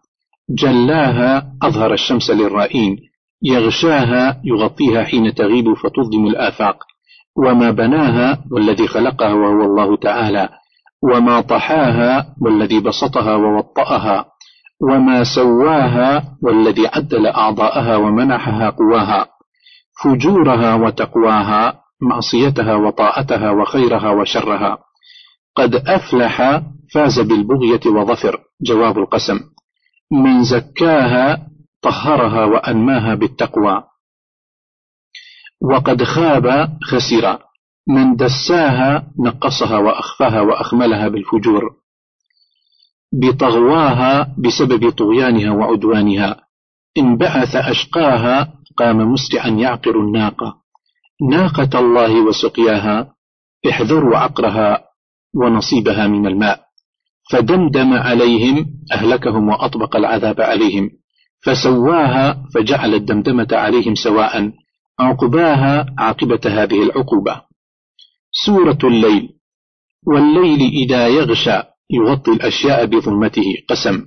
جلاها 0.50 1.52
أظهر 1.62 1.92
الشمس 1.92 2.30
للرائين. 2.30 2.96
يغشاها 3.42 4.40
يغطيها 4.44 5.04
حين 5.04 5.34
تغيب 5.34 5.74
فتظلم 5.74 6.26
الآفاق. 6.26 6.76
وما 7.36 7.70
بناها 7.70 8.44
والذي 8.52 8.86
خلقها 8.86 9.32
وهو 9.32 9.64
الله 9.64 9.96
تعالى. 9.96 10.48
وما 11.02 11.40
طحاها 11.40 12.34
والذي 12.40 12.80
بسطها 12.80 13.34
ووطأها. 13.34 14.24
وما 14.80 15.24
سواها 15.24 16.36
والذي 16.42 16.86
عدل 16.86 17.26
أعضاءها 17.26 17.96
ومنحها 17.96 18.70
قواها 18.70 19.26
فجورها 20.04 20.74
وتقواها 20.74 21.80
معصيتها 22.00 22.74
وطاعتها 22.74 23.50
وخيرها 23.50 24.10
وشرها. 24.10 24.78
قد 25.56 25.74
أفلح 25.74 26.62
فاز 26.94 27.20
بالبغية 27.20 27.80
وظفر 27.86 28.40
جواب 28.62 28.98
القسم. 28.98 29.40
من 30.12 30.44
زكاها 30.44 31.48
طهرها 31.82 32.44
وأنماها 32.44 33.14
بالتقوى. 33.14 33.84
وقد 35.62 36.02
خاب 36.02 36.68
خسر 36.82 37.38
من 37.88 38.16
دساها 38.16 39.06
نقصها 39.18 39.78
وأخفاها 39.78 40.40
وأخملها 40.40 41.08
بالفجور. 41.08 41.77
بطغواها 43.12 44.34
بسبب 44.38 44.90
طغيانها 44.90 45.50
وعدوانها. 45.50 46.40
إن 46.98 47.16
بعث 47.16 47.56
أشقاها 47.56 48.54
قام 48.76 48.96
مسرعا 49.12 49.48
يعقر 49.48 50.00
الناقة. 50.00 50.56
ناقة 51.30 51.78
الله 51.78 52.26
وسقياها 52.26 53.14
احذروا 53.70 54.18
عقرها 54.18 54.84
ونصيبها 55.34 56.06
من 56.06 56.26
الماء. 56.26 56.60
فدمدم 57.30 57.92
عليهم 57.92 58.66
أهلكهم 58.92 59.48
وأطبق 59.48 59.96
العذاب 59.96 60.40
عليهم. 60.40 60.90
فسواها 61.40 62.44
فجعل 62.54 62.94
الدمدمة 62.94 63.48
عليهم 63.52 63.94
سواء. 63.94 64.52
عقباها 65.00 65.86
عاقبة 65.98 66.40
هذه 66.46 66.82
العقوبة. 66.82 67.42
سورة 68.44 68.78
الليل. 68.84 69.28
والليل 70.06 70.60
إذا 70.60 71.08
يغشى 71.08 71.62
يغطي 71.90 72.30
الأشياء 72.30 72.86
بظلمته 72.86 73.54
قسم. 73.68 74.06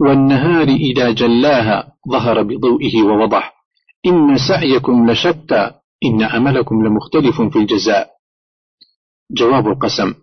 والنهار 0.00 0.68
إذا 0.68 1.10
جلاها 1.10 1.92
ظهر 2.10 2.42
بضوئه 2.42 3.02
ووضح. 3.02 3.54
إن 4.06 4.38
سعيكم 4.48 5.10
لشتى 5.10 5.70
إن 6.04 6.22
عملكم 6.22 6.86
لمختلف 6.86 7.42
في 7.42 7.58
الجزاء. 7.58 8.10
جواب 9.32 9.66
القسم. 9.66 10.14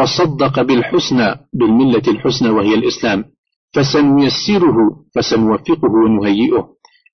وصدق 0.00 0.62
بالحسنى 0.62 1.48
بالملة 1.52 2.02
الحسنى 2.08 2.48
وهي 2.48 2.74
الإسلام. 2.74 3.24
فسنيسره 3.72 4.76
فسنوفقه 5.14 5.90
ونهيئه. 6.04 6.68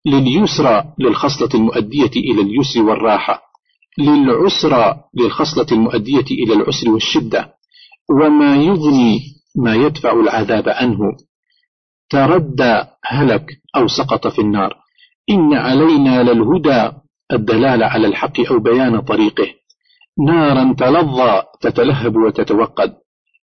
لليسرى 0.07 0.85
للخصلة 0.99 1.49
المؤدية 1.55 2.11
إلى 2.17 2.41
اليسر 2.41 2.83
والراحة. 2.83 3.43
للعسرى 3.99 5.01
للخصلة 5.15 5.67
المؤدية 5.73 6.25
إلى 6.31 6.55
العسر 6.55 6.91
والشدة. 6.91 7.54
وما 8.11 8.57
يغني 8.57 9.21
ما 9.57 9.75
يدفع 9.75 10.13
العذاب 10.13 10.69
عنه. 10.69 10.99
تردى 12.11 12.85
هلك 13.05 13.47
أو 13.77 13.89
سقط 13.89 14.27
في 14.27 14.39
النار. 14.39 14.77
إن 15.31 15.55
علينا 15.55 16.23
للهدى 16.23 16.93
الدلالة 17.33 17.87
على 17.87 18.07
الحق 18.07 18.41
أو 18.51 18.59
بيان 18.59 19.01
طريقه. 19.01 19.47
نارا 20.27 20.75
تلظى 20.79 21.43
تتلهب 21.61 22.17
وتتوقد. 22.17 22.95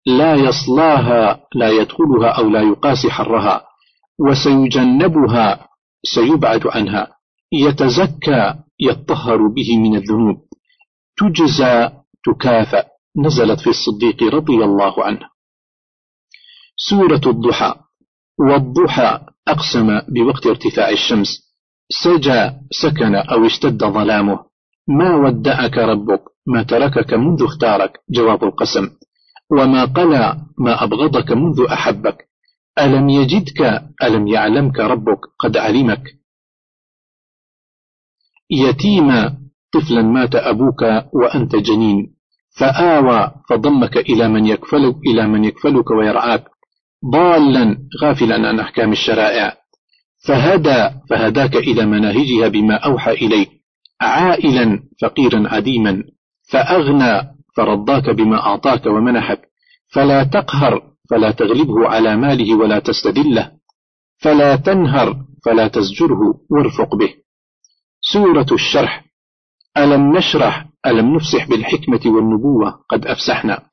لا 0.06 0.36
يصلاها 0.36 1.40
لا 1.56 1.70
يدخلها 1.70 2.30
أو 2.30 2.50
لا 2.50 2.62
يقاسي 2.62 3.12
حرها. 3.12 3.66
وسيجنبها 4.20 5.68
سيبعد 6.04 6.68
عنها. 6.68 7.08
يتزكى 7.52 8.54
يطهر 8.80 9.48
به 9.48 9.78
من 9.78 9.96
الذنوب. 9.96 10.38
تجزى 11.18 11.90
تكافأ. 12.26 12.89
نزلت 13.18 13.60
في 13.60 13.70
الصديق 13.70 14.24
رضي 14.24 14.64
الله 14.64 15.04
عنه. 15.04 15.30
سورة 16.90 17.22
الضحى. 17.26 17.76
والضحى 18.40 19.20
أقسم 19.48 20.00
بوقت 20.08 20.48
ارتفاع 20.48 20.90
الشمس. 20.90 21.54
سجى 21.92 22.52
سكن 22.72 23.16
أو 23.16 23.46
اشتد 23.46 23.84
ظلامه. 23.84 24.40
ما 24.88 25.16
ودعك 25.16 25.78
ربك؟ 25.78 26.24
ما 26.48 26.64
تركك 26.64 27.14
منذ 27.14 27.44
اختارك؟ 27.44 28.00
جواب 28.10 28.44
القسم. 28.44 28.90
وما 29.52 29.86
قلى 29.86 30.46
ما 30.58 30.84
أبغضك 30.84 31.32
منذ 31.32 31.66
أحبك. 31.72 32.30
ألم 32.80 33.10
يجدك؟ 33.10 33.62
ألم 34.04 34.28
يعلمك 34.28 34.80
ربك 34.80 35.20
قد 35.40 35.58
علمك. 35.58 36.04
يتيما 38.52 39.38
طفلا 39.74 40.02
مات 40.02 40.36
أبوك 40.36 40.82
وأنت 41.14 41.56
جنين. 41.56 42.19
فآوى 42.58 43.32
فضمك 43.50 43.98
إلى 43.98 44.28
من 44.28 44.46
يكفلك 44.46 44.96
إلى 45.08 45.28
من 45.28 45.46
يكفلك 45.46 45.92
ويرعاك 45.92 46.46
ضالا 47.12 47.78
غافلا 48.02 48.50
عن 48.50 48.60
أحكام 48.60 48.92
الشرائع. 48.92 49.58
فهدى 50.28 50.90
فهداك 51.10 51.56
إلى 51.56 51.86
مناهجها 51.86 52.48
بما 52.48 52.76
أوحى 52.76 53.12
إليك. 53.12 53.50
عائلا 54.02 54.80
فقيرا 55.02 55.50
عديما. 55.50 56.04
فأغنى 56.52 57.36
فرضاك 57.56 58.10
بما 58.10 58.46
أعطاك 58.46 58.86
ومنحك. 58.86 59.42
فلا 59.94 60.24
تقهر 60.24 60.82
فلا 61.10 61.32
تغلبه 61.32 61.88
على 61.88 62.16
ماله 62.16 62.56
ولا 62.56 62.80
تستدله. 62.80 63.52
فلا 64.18 64.56
تنهر 64.56 65.16
فلا 65.46 65.68
تزجره 65.68 66.20
وارفق 66.50 66.96
به. 66.96 67.14
سورة 68.02 68.46
الشرح. 68.52 69.06
ألم 69.78 70.18
نشرح 70.18 70.69
ألم 70.86 71.16
نفسح 71.16 71.48
بالحكمة 71.50 72.02
والنبوة 72.06 72.80
قد 72.90 73.06
أفسحنا 73.06 73.70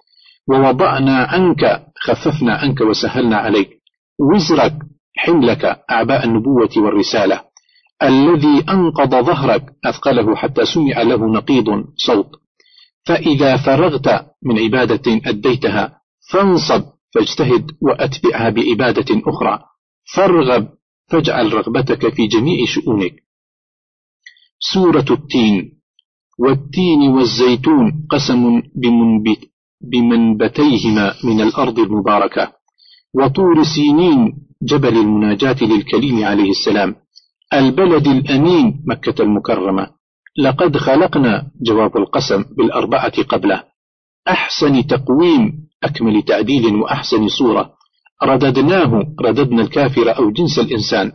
ووضعنا 0.48 1.16
عنك 1.16 1.86
خففنا 2.00 2.54
عنك 2.54 2.80
وسهلنا 2.80 3.36
عليك 3.36 3.70
وزرك 4.20 4.74
حملك 5.16 5.64
أعباء 5.90 6.24
النبوة 6.24 6.70
والرسالة 6.76 7.42
الذي 8.02 8.64
أنقض 8.68 9.14
ظهرك 9.14 9.64
أثقله 9.84 10.36
حتى 10.36 10.64
سمع 10.64 11.02
له 11.02 11.32
نقيض 11.32 11.84
صوت 11.96 12.30
فإذا 13.06 13.56
فرغت 13.56 14.26
من 14.42 14.58
عبادة 14.58 15.20
أديتها 15.26 16.00
فانصب 16.32 16.82
فاجتهد 17.14 17.70
وأتبعها 17.82 18.50
بعبادة 18.50 19.22
أخرى 19.26 19.60
فارغب 20.14 20.68
فاجعل 21.08 21.54
رغبتك 21.54 22.08
في 22.14 22.26
جميع 22.26 22.66
شؤونك 22.66 23.14
سورة 24.72 25.06
التين 25.10 25.75
والتين 26.38 27.00
والزيتون 27.00 28.06
قسم 28.10 28.62
بمنبت 28.82 29.40
بمنبتيهما 29.92 31.14
من 31.24 31.40
الأرض 31.40 31.78
المباركة. 31.78 32.52
وطور 33.14 33.62
سينين 33.62 34.32
جبل 34.62 34.96
المناجاة 34.98 35.56
للكليم 35.60 36.24
عليه 36.24 36.50
السلام. 36.50 36.94
البلد 37.54 38.08
الأمين 38.08 38.84
مكة 38.86 39.22
المكرمة. 39.22 39.86
لقد 40.38 40.76
خلقنا 40.76 41.50
جواب 41.62 41.96
القسم 41.96 42.44
بالأربعة 42.56 43.22
قبله. 43.22 43.62
أحسن 44.28 44.86
تقويم 44.86 45.52
أكمل 45.84 46.22
تعديل 46.22 46.76
وأحسن 46.76 47.28
صورة. 47.28 47.72
رددناه 48.22 49.02
رددنا 49.20 49.62
الكافر 49.62 50.18
أو 50.18 50.30
جنس 50.30 50.58
الإنسان. 50.58 51.12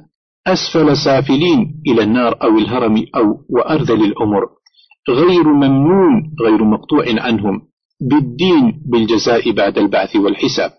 أسفل 0.47 0.97
سافلين 0.97 1.81
إلى 1.87 2.03
النار 2.03 2.43
أو 2.43 2.57
الهرم 2.57 2.95
أو 3.15 3.25
وأرذل 3.49 4.03
الأمر 4.03 4.60
غير 5.09 5.53
ممنون 5.53 6.35
غير 6.41 6.63
مقطوع 6.63 7.05
عنهم 7.07 7.61
بالدين 8.01 8.81
بالجزاء 8.85 9.51
بعد 9.51 9.77
البعث 9.77 10.15
والحساب. 10.15 10.71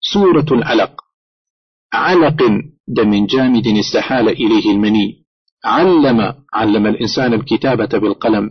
سورة 0.00 0.46
العلق. 0.52 1.00
علق 1.92 2.42
دم 2.88 3.26
جامد 3.26 3.66
استحال 3.66 4.28
إليه 4.28 4.70
المني. 4.70 5.24
علم 5.64 6.34
علم 6.54 6.86
الإنسان 6.86 7.34
الكتابة 7.34 7.98
بالقلم. 7.98 8.50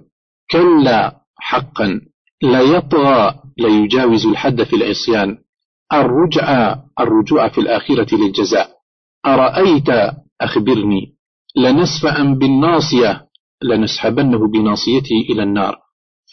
كلا 0.51 1.21
حقا 1.37 2.01
لا 2.41 2.61
يطغى 2.61 3.39
لا 3.57 3.67
يجاوز 3.67 4.25
الحد 4.25 4.63
في 4.63 4.75
العصيان. 4.75 5.37
الرجع 5.93 6.75
الرجوع 6.99 7.47
في 7.49 7.61
الآخرة 7.61 8.15
للجزاء. 8.15 8.69
أرأيت 9.25 9.89
أخبرني. 10.41 11.15
لنسفأ 11.55 12.23
بالناصية. 12.23 13.28
لنسحبنه 13.63 14.47
بناصيته 14.47 15.15
إلى 15.29 15.43
النار. 15.43 15.77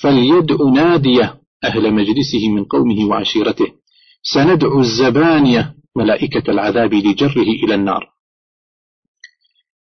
فليدع 0.02 0.56
نادية 0.74 1.40
أهل 1.64 1.94
مجلسه 1.94 2.48
من 2.54 2.64
قومه 2.64 3.04
وعشيرته. 3.04 3.66
سندعو 4.22 4.80
الزبانية 4.80 5.74
ملائكة 5.96 6.50
العذاب 6.50 6.94
لجره 6.94 7.42
إلى 7.64 7.74
النار. 7.74 8.08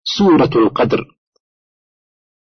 سورة 0.04 0.50
القدر. 0.56 1.06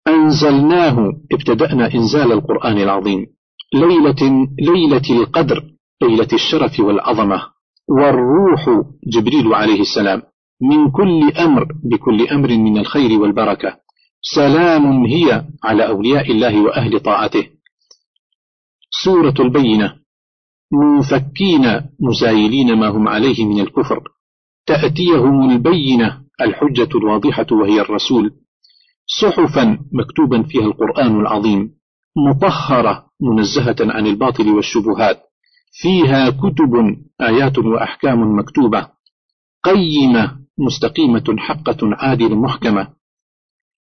أنزلناه 0.08 1.14
ابتدأنا 1.32 1.94
إنزال 1.94 2.32
القرآن 2.32 2.78
العظيم. 2.78 3.26
ليلة, 3.74 4.48
ليلة 4.60 5.22
القدر 5.22 5.64
ليلة 6.02 6.28
الشرف 6.34 6.80
والعظمة. 6.80 7.44
والروح 7.90 8.70
جبريل 9.08 9.54
عليه 9.54 9.82
السلام. 9.82 10.22
من 10.62 10.92
كل 10.92 11.38
أمر 11.38 11.66
بكل 11.84 12.28
أمر 12.28 12.50
من 12.50 12.78
الخير 12.78 13.20
والبركة. 13.20 13.87
سلام 14.22 15.06
هي 15.06 15.46
على 15.64 15.88
أولياء 15.88 16.32
الله 16.32 16.62
وأهل 16.62 17.00
طاعته. 17.00 17.48
سورة 19.04 19.34
البينة. 19.40 19.96
منفكين 20.72 21.82
مزايلين 22.00 22.74
ما 22.74 22.88
هم 22.88 23.08
عليه 23.08 23.46
من 23.46 23.60
الكفر. 23.60 24.04
تأتيهم 24.66 25.50
البينة 25.50 26.22
الحجة 26.42 26.90
الواضحة 26.96 27.46
وهي 27.52 27.82
الرسول. 27.82 28.32
صحفا 29.22 29.80
مكتوبا 29.92 30.44
فيها 30.44 30.66
القرآن 30.66 31.20
العظيم. 31.20 31.78
مطهرة 32.30 33.06
منزهة 33.22 33.76
عن 33.80 34.08
الباطل 34.08 34.50
والشبهات. 34.50 35.24
فيها 35.72 36.30
كتب 36.30 36.98
آيات 37.22 37.58
وأحكام 37.58 38.40
مكتوبة. 38.40 38.88
قيمة 39.64 40.40
مستقيمة 40.58 41.36
حقة 41.38 41.78
عادل 41.84 42.36
محكمة. 42.36 42.97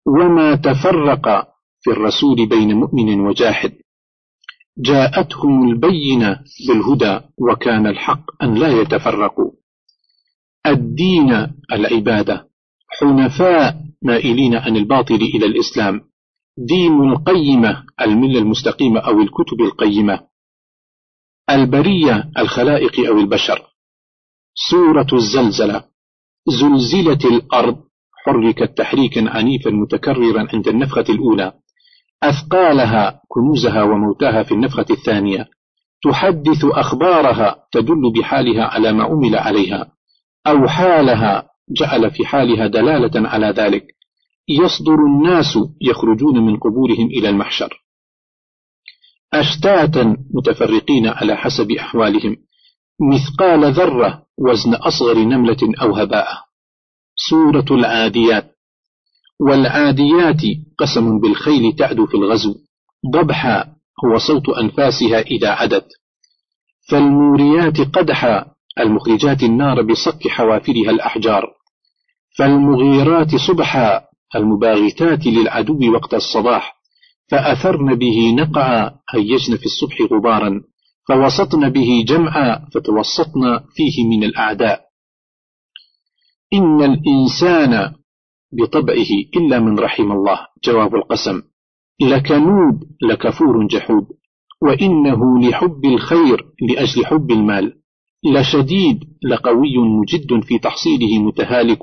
وما 0.09 0.55
تفرق 0.55 1.49
في 1.81 1.91
الرسول 1.91 2.49
بين 2.49 2.75
مؤمن 2.75 3.21
وجاحد. 3.21 3.73
جاءتهم 4.79 5.71
البينة 5.71 6.41
بالهدى 6.69 7.21
وكان 7.39 7.87
الحق 7.87 8.43
أن 8.43 8.55
لا 8.55 8.69
يتفرقوا. 8.69 9.51
الدين 10.67 11.53
العبادة 11.73 12.49
حنفاء 13.01 13.85
مائلين 14.03 14.55
عن 14.55 14.77
الباطل 14.77 15.15
إلى 15.15 15.47
الإسلام. 15.47 16.01
دين 16.59 17.11
القيمة 17.13 17.85
الملة 18.01 18.39
المستقيمة 18.39 19.01
أو 19.01 19.21
الكتب 19.21 19.61
القيمة. 19.61 20.21
البرية 21.51 22.31
الخلائق 22.39 23.07
أو 23.09 23.19
البشر. 23.19 23.67
سورة 24.71 25.07
الزلزلة 25.13 25.85
زلزلت 26.49 27.25
الأرض. 27.25 27.88
حركت 28.29 28.79
تحريكا 28.79 29.31
عنيفا 29.31 29.71
متكررا 29.71 30.47
عند 30.55 30.69
النفخة 30.69 31.05
الأولى. 31.09 31.53
أثقالها 32.23 33.21
كنوزها 33.29 33.83
وموتاها 33.83 34.43
في 34.43 34.53
النفخة 34.53 34.87
الثانية. 34.91 35.49
تحدث 36.05 36.65
أخبارها 36.65 37.57
تدل 37.73 38.13
بحالها 38.19 38.65
على 38.65 38.93
ما 38.93 39.13
أمل 39.13 39.37
عليها. 39.37 39.93
أو 40.47 40.69
حالها 40.69 41.49
جعل 41.71 42.11
في 42.11 42.27
حالها 42.27 42.67
دلالة 42.67 43.29
على 43.29 43.47
ذلك. 43.47 43.87
يصدر 44.49 44.95
الناس 44.95 45.59
يخرجون 45.81 46.39
من 46.39 46.57
قبورهم 46.57 47.07
إلى 47.07 47.29
المحشر. 47.29 47.85
أشتاتا 49.35 50.17
متفرقين 50.35 51.07
على 51.07 51.37
حسب 51.37 51.73
أحوالهم. 51.73 52.37
مثقال 53.13 53.73
ذرة 53.73 54.23
وزن 54.39 54.75
أصغر 54.75 55.19
نملة 55.19 55.57
أو 55.83 55.97
هباء. 55.97 56.48
سورة 57.21 57.65
العاديات. 57.71 58.55
والعاديات 59.41 60.43
قسم 60.79 61.21
بالخيل 61.21 61.77
تعدو 61.79 62.07
في 62.07 62.15
الغزو. 62.15 62.55
ضبحا 63.13 63.65
هو 64.05 64.19
صوت 64.19 64.49
أنفاسها 64.49 65.21
إذا 65.21 65.51
عدت. 65.51 65.87
فالموريات 66.91 67.81
قدحا 67.81 68.47
المخرجات 68.81 69.43
النار 69.43 69.83
بصك 69.83 70.29
حوافرها 70.29 70.91
الأحجار. 70.91 71.45
فالمغيرات 72.39 73.37
صبحا 73.37 74.01
المباغتات 74.37 75.27
للعدو 75.27 75.95
وقت 75.95 76.15
الصباح. 76.15 76.79
فأثرن 77.31 77.95
به 77.95 78.35
نقعا 78.35 78.91
هيجن 79.15 79.57
في 79.57 79.67
الصبح 79.67 79.97
غبارا. 80.13 80.61
فوسطن 81.09 81.69
به 81.69 82.05
جمعا 82.07 82.69
فتوسطن 82.75 83.61
فيه 83.75 84.09
من 84.09 84.25
الأعداء. 84.25 84.88
إن 86.53 86.83
الإنسان 86.83 87.95
بطبعه 88.53 89.11
إلا 89.37 89.61
من 89.61 89.79
رحم 89.79 90.13
الله. 90.13 90.47
جواب 90.65 90.95
القسم. 90.95 91.43
لكنود 92.01 92.97
لكفور 93.03 93.67
جحود. 93.67 94.07
وإنه 94.63 95.49
لحب 95.49 95.85
الخير 95.85 96.53
لأجل 96.63 97.07
حب 97.07 97.31
المال. 97.31 97.83
لشديد 98.25 99.01
لقوي 99.25 99.79
مجد 99.79 100.45
في 100.45 100.59
تحصيله 100.59 101.23
متهالك. 101.23 101.83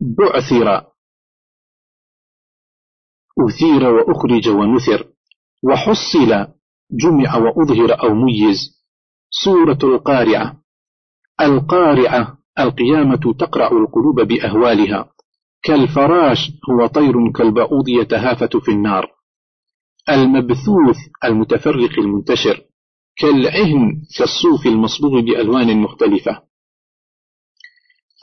بعثر 0.00 0.92
أثير 3.48 3.84
وأخرج 3.84 4.48
ونثر. 4.48 5.12
وحصل 5.62 6.54
جمع 6.90 7.36
وأظهر 7.36 8.02
أو 8.02 8.14
ميز. 8.14 8.81
سورة 9.34 9.78
القارعة. 9.84 10.56
القارعة 11.40 12.38
القيامة 12.58 13.34
تقرع 13.38 13.66
القلوب 13.66 14.20
بأهوالها. 14.20 15.12
كالفراش 15.62 16.38
هو 16.70 16.86
طير 16.86 17.32
كالبعوض 17.32 17.88
يتهافت 17.88 18.56
في 18.56 18.70
النار. 18.70 19.10
المبثوث 20.10 20.96
المتفرق 21.24 21.98
المنتشر. 21.98 22.60
كالعهن 23.16 24.02
كالصوف 24.18 24.66
المصبوغ 24.66 25.20
بألوان 25.20 25.80
مختلفة. 25.80 26.42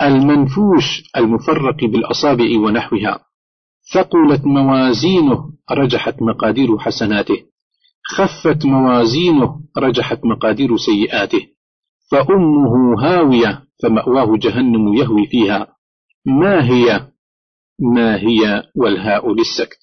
المنفوش 0.02 1.04
المفرق 1.18 1.86
بالأصابع 1.86 2.60
ونحوها. 2.60 3.26
ثقلت 3.94 4.46
موازينه 4.46 5.54
رجحت 5.72 6.22
مقادير 6.22 6.78
حسناته. 6.78 7.49
خفت 8.10 8.66
موازينه 8.66 9.62
رجحت 9.78 10.26
مقادير 10.26 10.78
سيئاته. 10.78 11.48
فأمه 12.12 13.04
هاوية 13.04 13.64
فمأواه 13.84 14.38
جهنم 14.38 14.94
يهوي 14.94 15.28
فيها. 15.28 15.76
ما 16.26 16.70
هي؟ 16.70 17.08
ما 17.80 18.16
هي 18.16 18.64
والهاء 18.76 19.34
للسكت. 19.34 19.80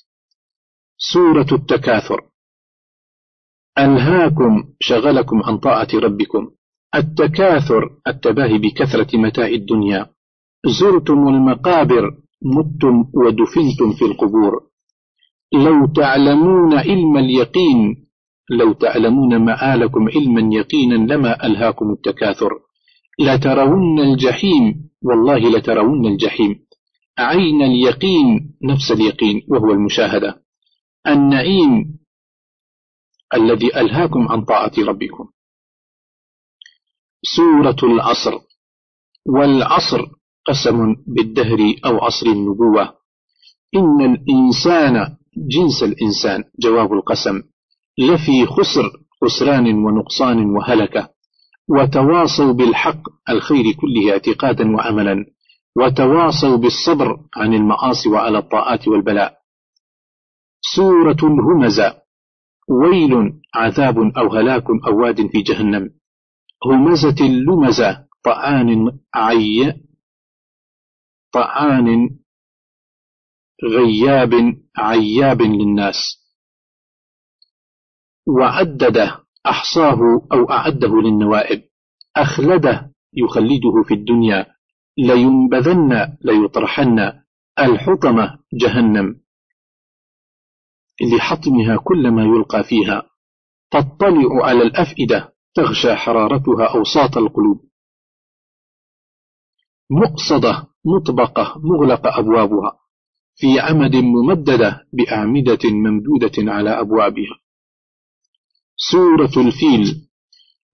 سورة 0.99 1.47
التكاثر. 1.53 2.20
ألهاكم 3.79 4.64
شغلكم 4.81 5.43
عن 5.43 5.59
طاعة 5.59 5.89
ربكم. 5.95 6.51
التكاثر 6.95 7.91
التباهي 8.07 8.59
بكثرة 8.59 9.16
متاع 9.16 9.47
الدنيا. 9.47 10.07
زرتم 10.81 11.29
المقابر 11.29 12.11
متم 12.43 13.05
ودفنتم 13.14 13.93
في 13.99 14.05
القبور. 14.05 14.66
لو 15.53 15.87
تعلمون 15.87 16.79
علم 16.79 17.16
اليقين 17.16 18.05
لو 18.51 18.72
تعلمون 18.72 19.36
مآلكم 19.36 20.09
علما 20.09 20.55
يقينا 20.55 20.94
لما 20.94 21.47
ألهاكم 21.47 21.92
التكاثر. 21.92 22.51
لترون 23.20 24.01
الجحيم 24.01 24.90
والله 25.03 25.38
لترون 25.38 26.07
الجحيم. 26.07 26.66
عين 27.18 27.62
اليقين 27.62 28.57
نفس 28.62 28.92
اليقين 28.92 29.42
وهو 29.49 29.70
المشاهدة. 29.70 30.42
النعيم 31.07 31.99
الذي 33.34 33.80
ألهاكم 33.80 34.28
عن 34.28 34.44
طاعة 34.44 34.72
ربكم. 34.78 35.28
سورة 37.22 37.92
العصر. 37.92 38.38
والعصر 39.26 40.07
قسم 40.47 40.94
بالدهر 41.07 41.59
أو 41.86 42.05
عصر 42.05 42.26
النبوة. 42.26 42.94
إن 43.74 44.01
الإنسان 44.01 45.16
جنس 45.36 45.82
الإنسان 45.82 46.44
جواب 46.59 46.92
القسم. 46.92 47.42
لفي 47.99 48.47
خسر 48.47 48.92
خسران 49.22 49.74
ونقصان 49.74 50.51
وهلكة. 50.51 51.09
وتواصوا 51.68 52.53
بالحق 52.53 53.03
الخير 53.30 53.64
كله 53.72 54.12
اعتقادا 54.12 54.76
وعملا. 54.76 55.26
وتواصوا 55.76 56.57
بالصبر 56.57 57.16
عن 57.36 57.55
المعاصي 57.55 58.09
وعلى 58.09 58.38
الطاعات 58.38 58.88
والبلاء. 58.88 59.38
سورة 60.74 61.16
الهمزة. 61.22 62.03
ويل 62.68 63.32
عذاب 63.55 63.99
أو 63.99 64.34
هلاك 64.34 64.64
أو 64.88 65.03
واد 65.03 65.26
في 65.26 65.42
جهنم. 65.42 65.90
همزة 66.64 67.26
اللمزة. 67.26 68.07
طعان 68.24 68.99
عي 69.14 69.74
طعان 71.32 72.11
غياب 73.64 74.32
عياب 74.76 75.42
للناس. 75.42 76.26
وعدده 78.27 79.24
أحصاه 79.47 79.99
أو 80.33 80.51
أعده 80.51 81.01
للنوائب. 81.01 81.62
أخلده 82.16 82.93
يخلده 83.12 83.83
في 83.89 83.95
الدنيا 83.95 84.47
لينبذن 84.99 86.16
ليطرحن 86.20 87.12
الحطمة 87.59 88.39
جهنم. 88.53 89.20
لحطمها 91.12 91.77
كل 91.85 92.11
ما 92.11 92.22
يلقى 92.24 92.64
فيها. 92.64 93.03
تطلع 93.70 94.45
على 94.47 94.62
الأفئدة 94.62 95.33
تغشى 95.55 95.95
حرارتها 95.95 96.74
أوساط 96.74 97.16
القلوب. 97.16 97.61
مقصدة 99.91 100.66
مطبقة 100.85 101.61
مغلق 101.64 102.07
أبوابها. 102.07 102.79
في 103.35 103.61
عمد 103.61 103.97
ممددة 103.97 104.87
بأعمدة 104.93 105.59
ممدودة 105.64 106.53
على 106.53 106.81
أبوابها. 106.81 107.45
سورة 108.79 109.47
الفيل. 109.47 110.09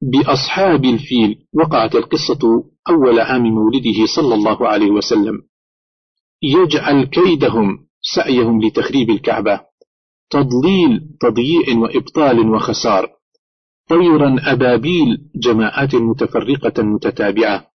بأصحاب 0.03 0.85
الفيل 0.85 1.47
وقعت 1.55 1.95
القصة 1.95 2.71
أول 2.89 3.21
عام 3.21 3.43
مولده 3.43 4.07
صلى 4.17 4.35
الله 4.35 4.69
عليه 4.69 4.91
وسلم. 4.91 5.43
يجعل 6.43 7.05
كيدهم 7.05 7.87
سعيهم 8.15 8.63
لتخريب 8.63 9.11
الكعبة. 9.11 9.61
تضليل 10.31 11.17
تضييع 11.21 11.79
وإبطال 11.79 12.51
وخسار. 12.55 13.09
طيرا 13.89 14.37
أبابيل 14.53 15.31
جماعات 15.35 15.95
متفرقة 15.95 16.83
متتابعة. 16.83 17.67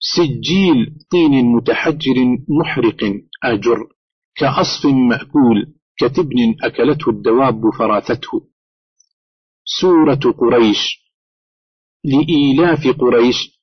سجيل 0.00 0.98
طين 1.10 1.44
متحجر 1.56 2.14
محرق 2.48 3.20
أجر. 3.44 3.88
كعصف 4.36 4.86
مأكول 4.86 5.74
كتبن 5.96 6.54
أكلته 6.62 7.10
الدواب 7.10 7.60
فراثته. 7.78 8.53
سورة 9.64 10.32
قريش. 10.38 11.04
لإيلاف 12.04 12.88
قريش. 12.88 13.60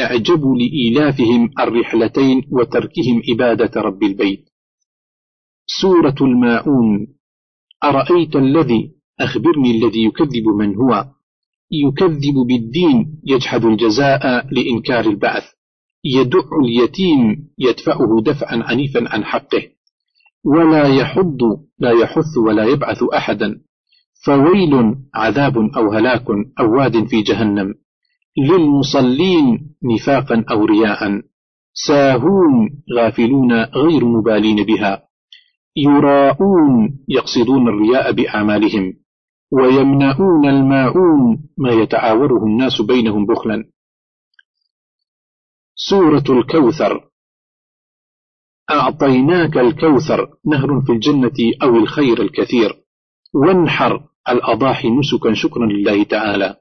اعجبوا 0.00 0.56
لإيلافهم 0.56 1.50
الرحلتين 1.60 2.42
وتركهم 2.52 3.22
إبادة 3.28 3.80
رب 3.80 4.02
البيت. 4.02 4.44
سورة 5.80 6.14
الماؤون 6.20 7.06
أرأيت 7.84 8.36
الذي 8.36 8.90
أخبرني 9.20 9.70
الذي 9.70 10.04
يكذب 10.04 10.46
من 10.58 10.76
هو. 10.76 11.04
يكذب 11.70 12.34
بالدين 12.48 13.20
يجحد 13.26 13.64
الجزاء 13.64 14.46
لإنكار 14.54 15.04
البعث. 15.04 15.44
يدع 16.04 16.48
اليتيم 16.64 17.50
يدفعه 17.58 18.20
دفعا 18.22 18.62
عنيفا 18.62 19.08
عن 19.08 19.24
حقه. 19.24 19.62
ولا 20.44 20.88
يحض 20.88 21.38
لا 21.78 21.90
يحث 21.90 22.36
ولا 22.46 22.64
يبعث 22.64 23.02
أحدا. 23.02 23.60
فويل 24.24 24.96
عذاب 25.14 25.58
أو 25.58 25.92
هلاك 25.92 26.26
أو 26.60 26.76
واد 26.76 27.06
في 27.06 27.22
جهنم. 27.22 27.74
للمصلين 28.38 29.76
نفاقا 29.84 30.44
أو 30.50 30.64
رياء. 30.64 31.22
ساهون 31.72 32.82
غافلون 32.96 33.52
غير 33.52 34.04
مبالين 34.04 34.66
بها. 34.66 35.02
يراءون 35.76 36.98
يقصدون 37.08 37.68
الرياء 37.68 38.12
بأعمالهم. 38.12 38.94
ويمنعون 39.52 40.48
الماعون 40.48 41.48
ما 41.58 41.72
يتعاوره 41.72 42.44
الناس 42.46 42.82
بينهم 42.82 43.26
بخلا. 43.26 43.64
سورة 45.74 46.24
الكوثر. 46.30 47.10
أعطيناك 48.70 49.56
الكوثر 49.56 50.28
نهر 50.46 50.80
في 50.80 50.92
الجنة 50.92 51.36
أو 51.62 51.76
الخير 51.76 52.22
الكثير. 52.22 52.84
وانحر 53.34 54.09
الأضاحي 54.28 54.90
نسكا 54.90 55.34
شكرا 55.34 55.66
لله 55.66 56.02
تعالى. 56.02 56.56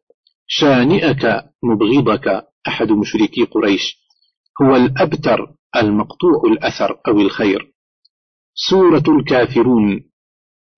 شانئك 0.48 1.44
مبغضك 1.64 2.28
أحد 2.68 2.92
مشركي 2.92 3.44
قريش. 3.44 4.00
هو 4.62 4.76
الأبتر 4.76 5.56
المقطوع 5.76 6.42
الأثر 6.52 7.00
أو 7.08 7.20
الخير. 7.20 7.74
سورة 8.54 9.04
الكافرون. 9.08 10.10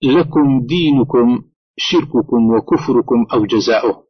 لكم 0.03 0.65
دينكم 0.65 1.43
شرككم 1.77 2.49
وكفركم 2.55 3.25
أو 3.33 3.45
جزاؤه. 3.45 4.07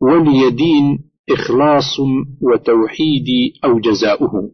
ولي 0.00 0.50
دين 0.50 1.10
إخلاص 1.30 2.00
وتوحيد 2.42 3.26
أو 3.64 3.78
جزاؤه. 3.78 4.52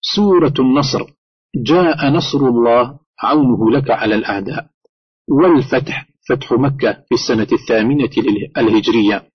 سورة 0.00 0.54
النصر. 0.58 1.04
جاء 1.56 2.10
نصر 2.10 2.38
الله 2.38 2.98
عونه 3.22 3.70
لك 3.70 3.90
على 3.90 4.14
الأعداء. 4.14 4.70
والفتح 5.28 6.08
فتح 6.28 6.52
مكة 6.52 6.92
في 6.92 7.14
السنة 7.14 7.46
الثامنة 7.52 8.10
الهجرية. 8.58 9.30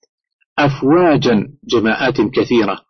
أفواجا 0.60 1.54
جماعات 1.64 2.22
كثيرة. 2.22 2.82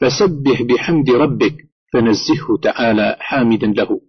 فسبح 0.00 0.62
بحمد 0.62 1.10
ربك 1.10 1.56
فنزهه 1.92 2.56
تعالى 2.62 3.16
حامدا 3.20 3.66
له. 3.66 4.00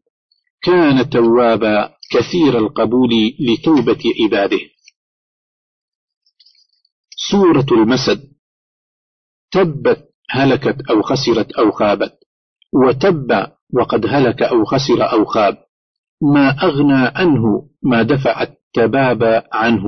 كان 0.62 1.10
توابا 1.10 1.96
كثير 2.12 2.58
القبول 2.58 3.10
لتوبة 3.40 4.00
عباده. 4.24 4.60
سورة 7.32 7.66
المسد. 7.72 8.32
تبت 9.52 10.10
هلكت 10.30 10.78
أو 10.90 11.02
خسرت 11.02 11.52
أو 11.52 11.72
خابت. 11.72 12.14
وتب 12.74 13.48
وقد 13.74 14.06
هلك 14.06 14.44
أو 14.44 14.66
خسر 14.66 15.12
أو 15.12 15.26
خاب. 15.26 15.67
ما 16.22 16.50
أغنى 16.64 17.12
عنه 17.16 17.70
ما 17.84 18.04
دفع 18.04 18.42
التباب 18.42 19.44
عنه 19.54 19.84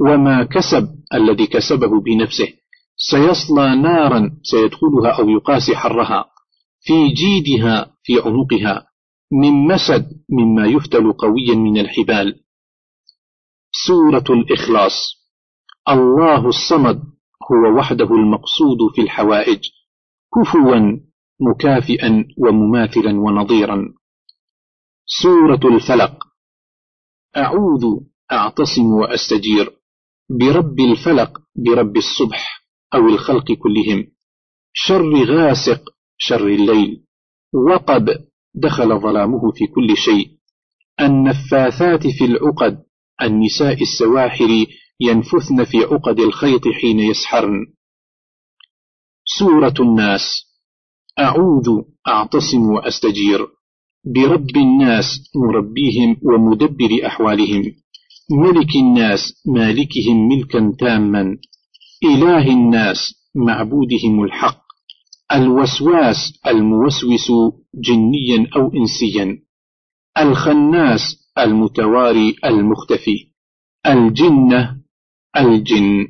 وما 0.00 0.44
كسب 0.44 0.88
الذي 1.14 1.46
كسبه 1.46 2.00
بنفسه. 2.00 2.48
سيصلى 2.96 3.76
نارا 3.76 4.30
سيدخلها 4.42 5.18
أو 5.18 5.28
يقاسي 5.28 5.76
حرها 5.76 6.24
في 6.80 7.08
جيدها 7.08 7.92
في 8.02 8.20
عنقها 8.20 8.86
من 9.32 9.52
مسد 9.52 10.06
مما 10.30 10.66
يفتل 10.66 11.12
قويا 11.12 11.54
من 11.54 11.78
الحبال. 11.78 12.40
سورة 13.86 14.24
الإخلاص 14.30 14.92
الله 15.88 16.48
الصمد 16.48 17.02
هو 17.52 17.78
وحده 17.78 18.14
المقصود 18.14 18.78
في 18.94 19.02
الحوائج 19.02 19.60
كفوا 20.34 20.98
مكافئا 21.40 22.24
ومماثلا 22.38 23.20
ونظيرا. 23.20 23.97
سورة 25.10 25.74
الفلق. 25.74 26.24
أعوذ 27.36 27.84
أعتصم 28.32 28.86
وأستجير. 29.00 29.72
برب 30.30 30.80
الفلق 30.80 31.38
برب 31.56 31.96
الصبح 31.96 32.64
أو 32.94 33.08
الخلق 33.08 33.52
كلهم. 33.52 34.12
شر 34.72 35.24
غاسق 35.24 35.82
شر 36.18 36.46
الليل. 36.46 37.04
وقب 37.54 38.08
دخل 38.54 39.00
ظلامه 39.00 39.52
في 39.54 39.66
كل 39.66 39.96
شيء. 39.96 40.38
النفاثات 41.00 42.06
في 42.06 42.24
العقد 42.24 42.84
النساء 43.22 43.82
السواحر 43.82 44.66
ينفثن 45.00 45.64
في 45.64 45.78
عقد 45.78 46.20
الخيط 46.20 46.68
حين 46.68 47.00
يسحرن. 47.00 47.74
سورة 49.38 49.74
الناس. 49.80 50.22
أعوذ 51.18 51.82
أعتصم 52.08 52.62
وأستجير. 52.70 53.57
برب 54.14 54.56
الناس 54.56 55.30
مربيهم 55.36 56.16
ومدبر 56.22 57.06
أحوالهم 57.06 57.62
ملك 58.30 58.76
الناس 58.76 59.42
مالكهم 59.46 60.28
ملكا 60.28 60.76
تاما 60.78 61.36
إله 62.04 62.50
الناس 62.50 63.14
معبودهم 63.34 64.24
الحق 64.24 64.62
الوسواس 65.32 66.40
الموسوس 66.46 67.32
جنيا 67.74 68.46
أو 68.56 68.72
إنسيا 68.74 69.38
الخناس 70.18 71.30
المتواري 71.38 72.34
المختفي 72.44 73.28
الجنة 73.86 74.76
الجن. 75.36 76.06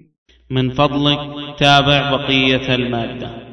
من 0.50 0.70
فضلك 0.70 1.18
تابع 1.58 2.16
بقية 2.16 2.74
المادة. 2.74 3.47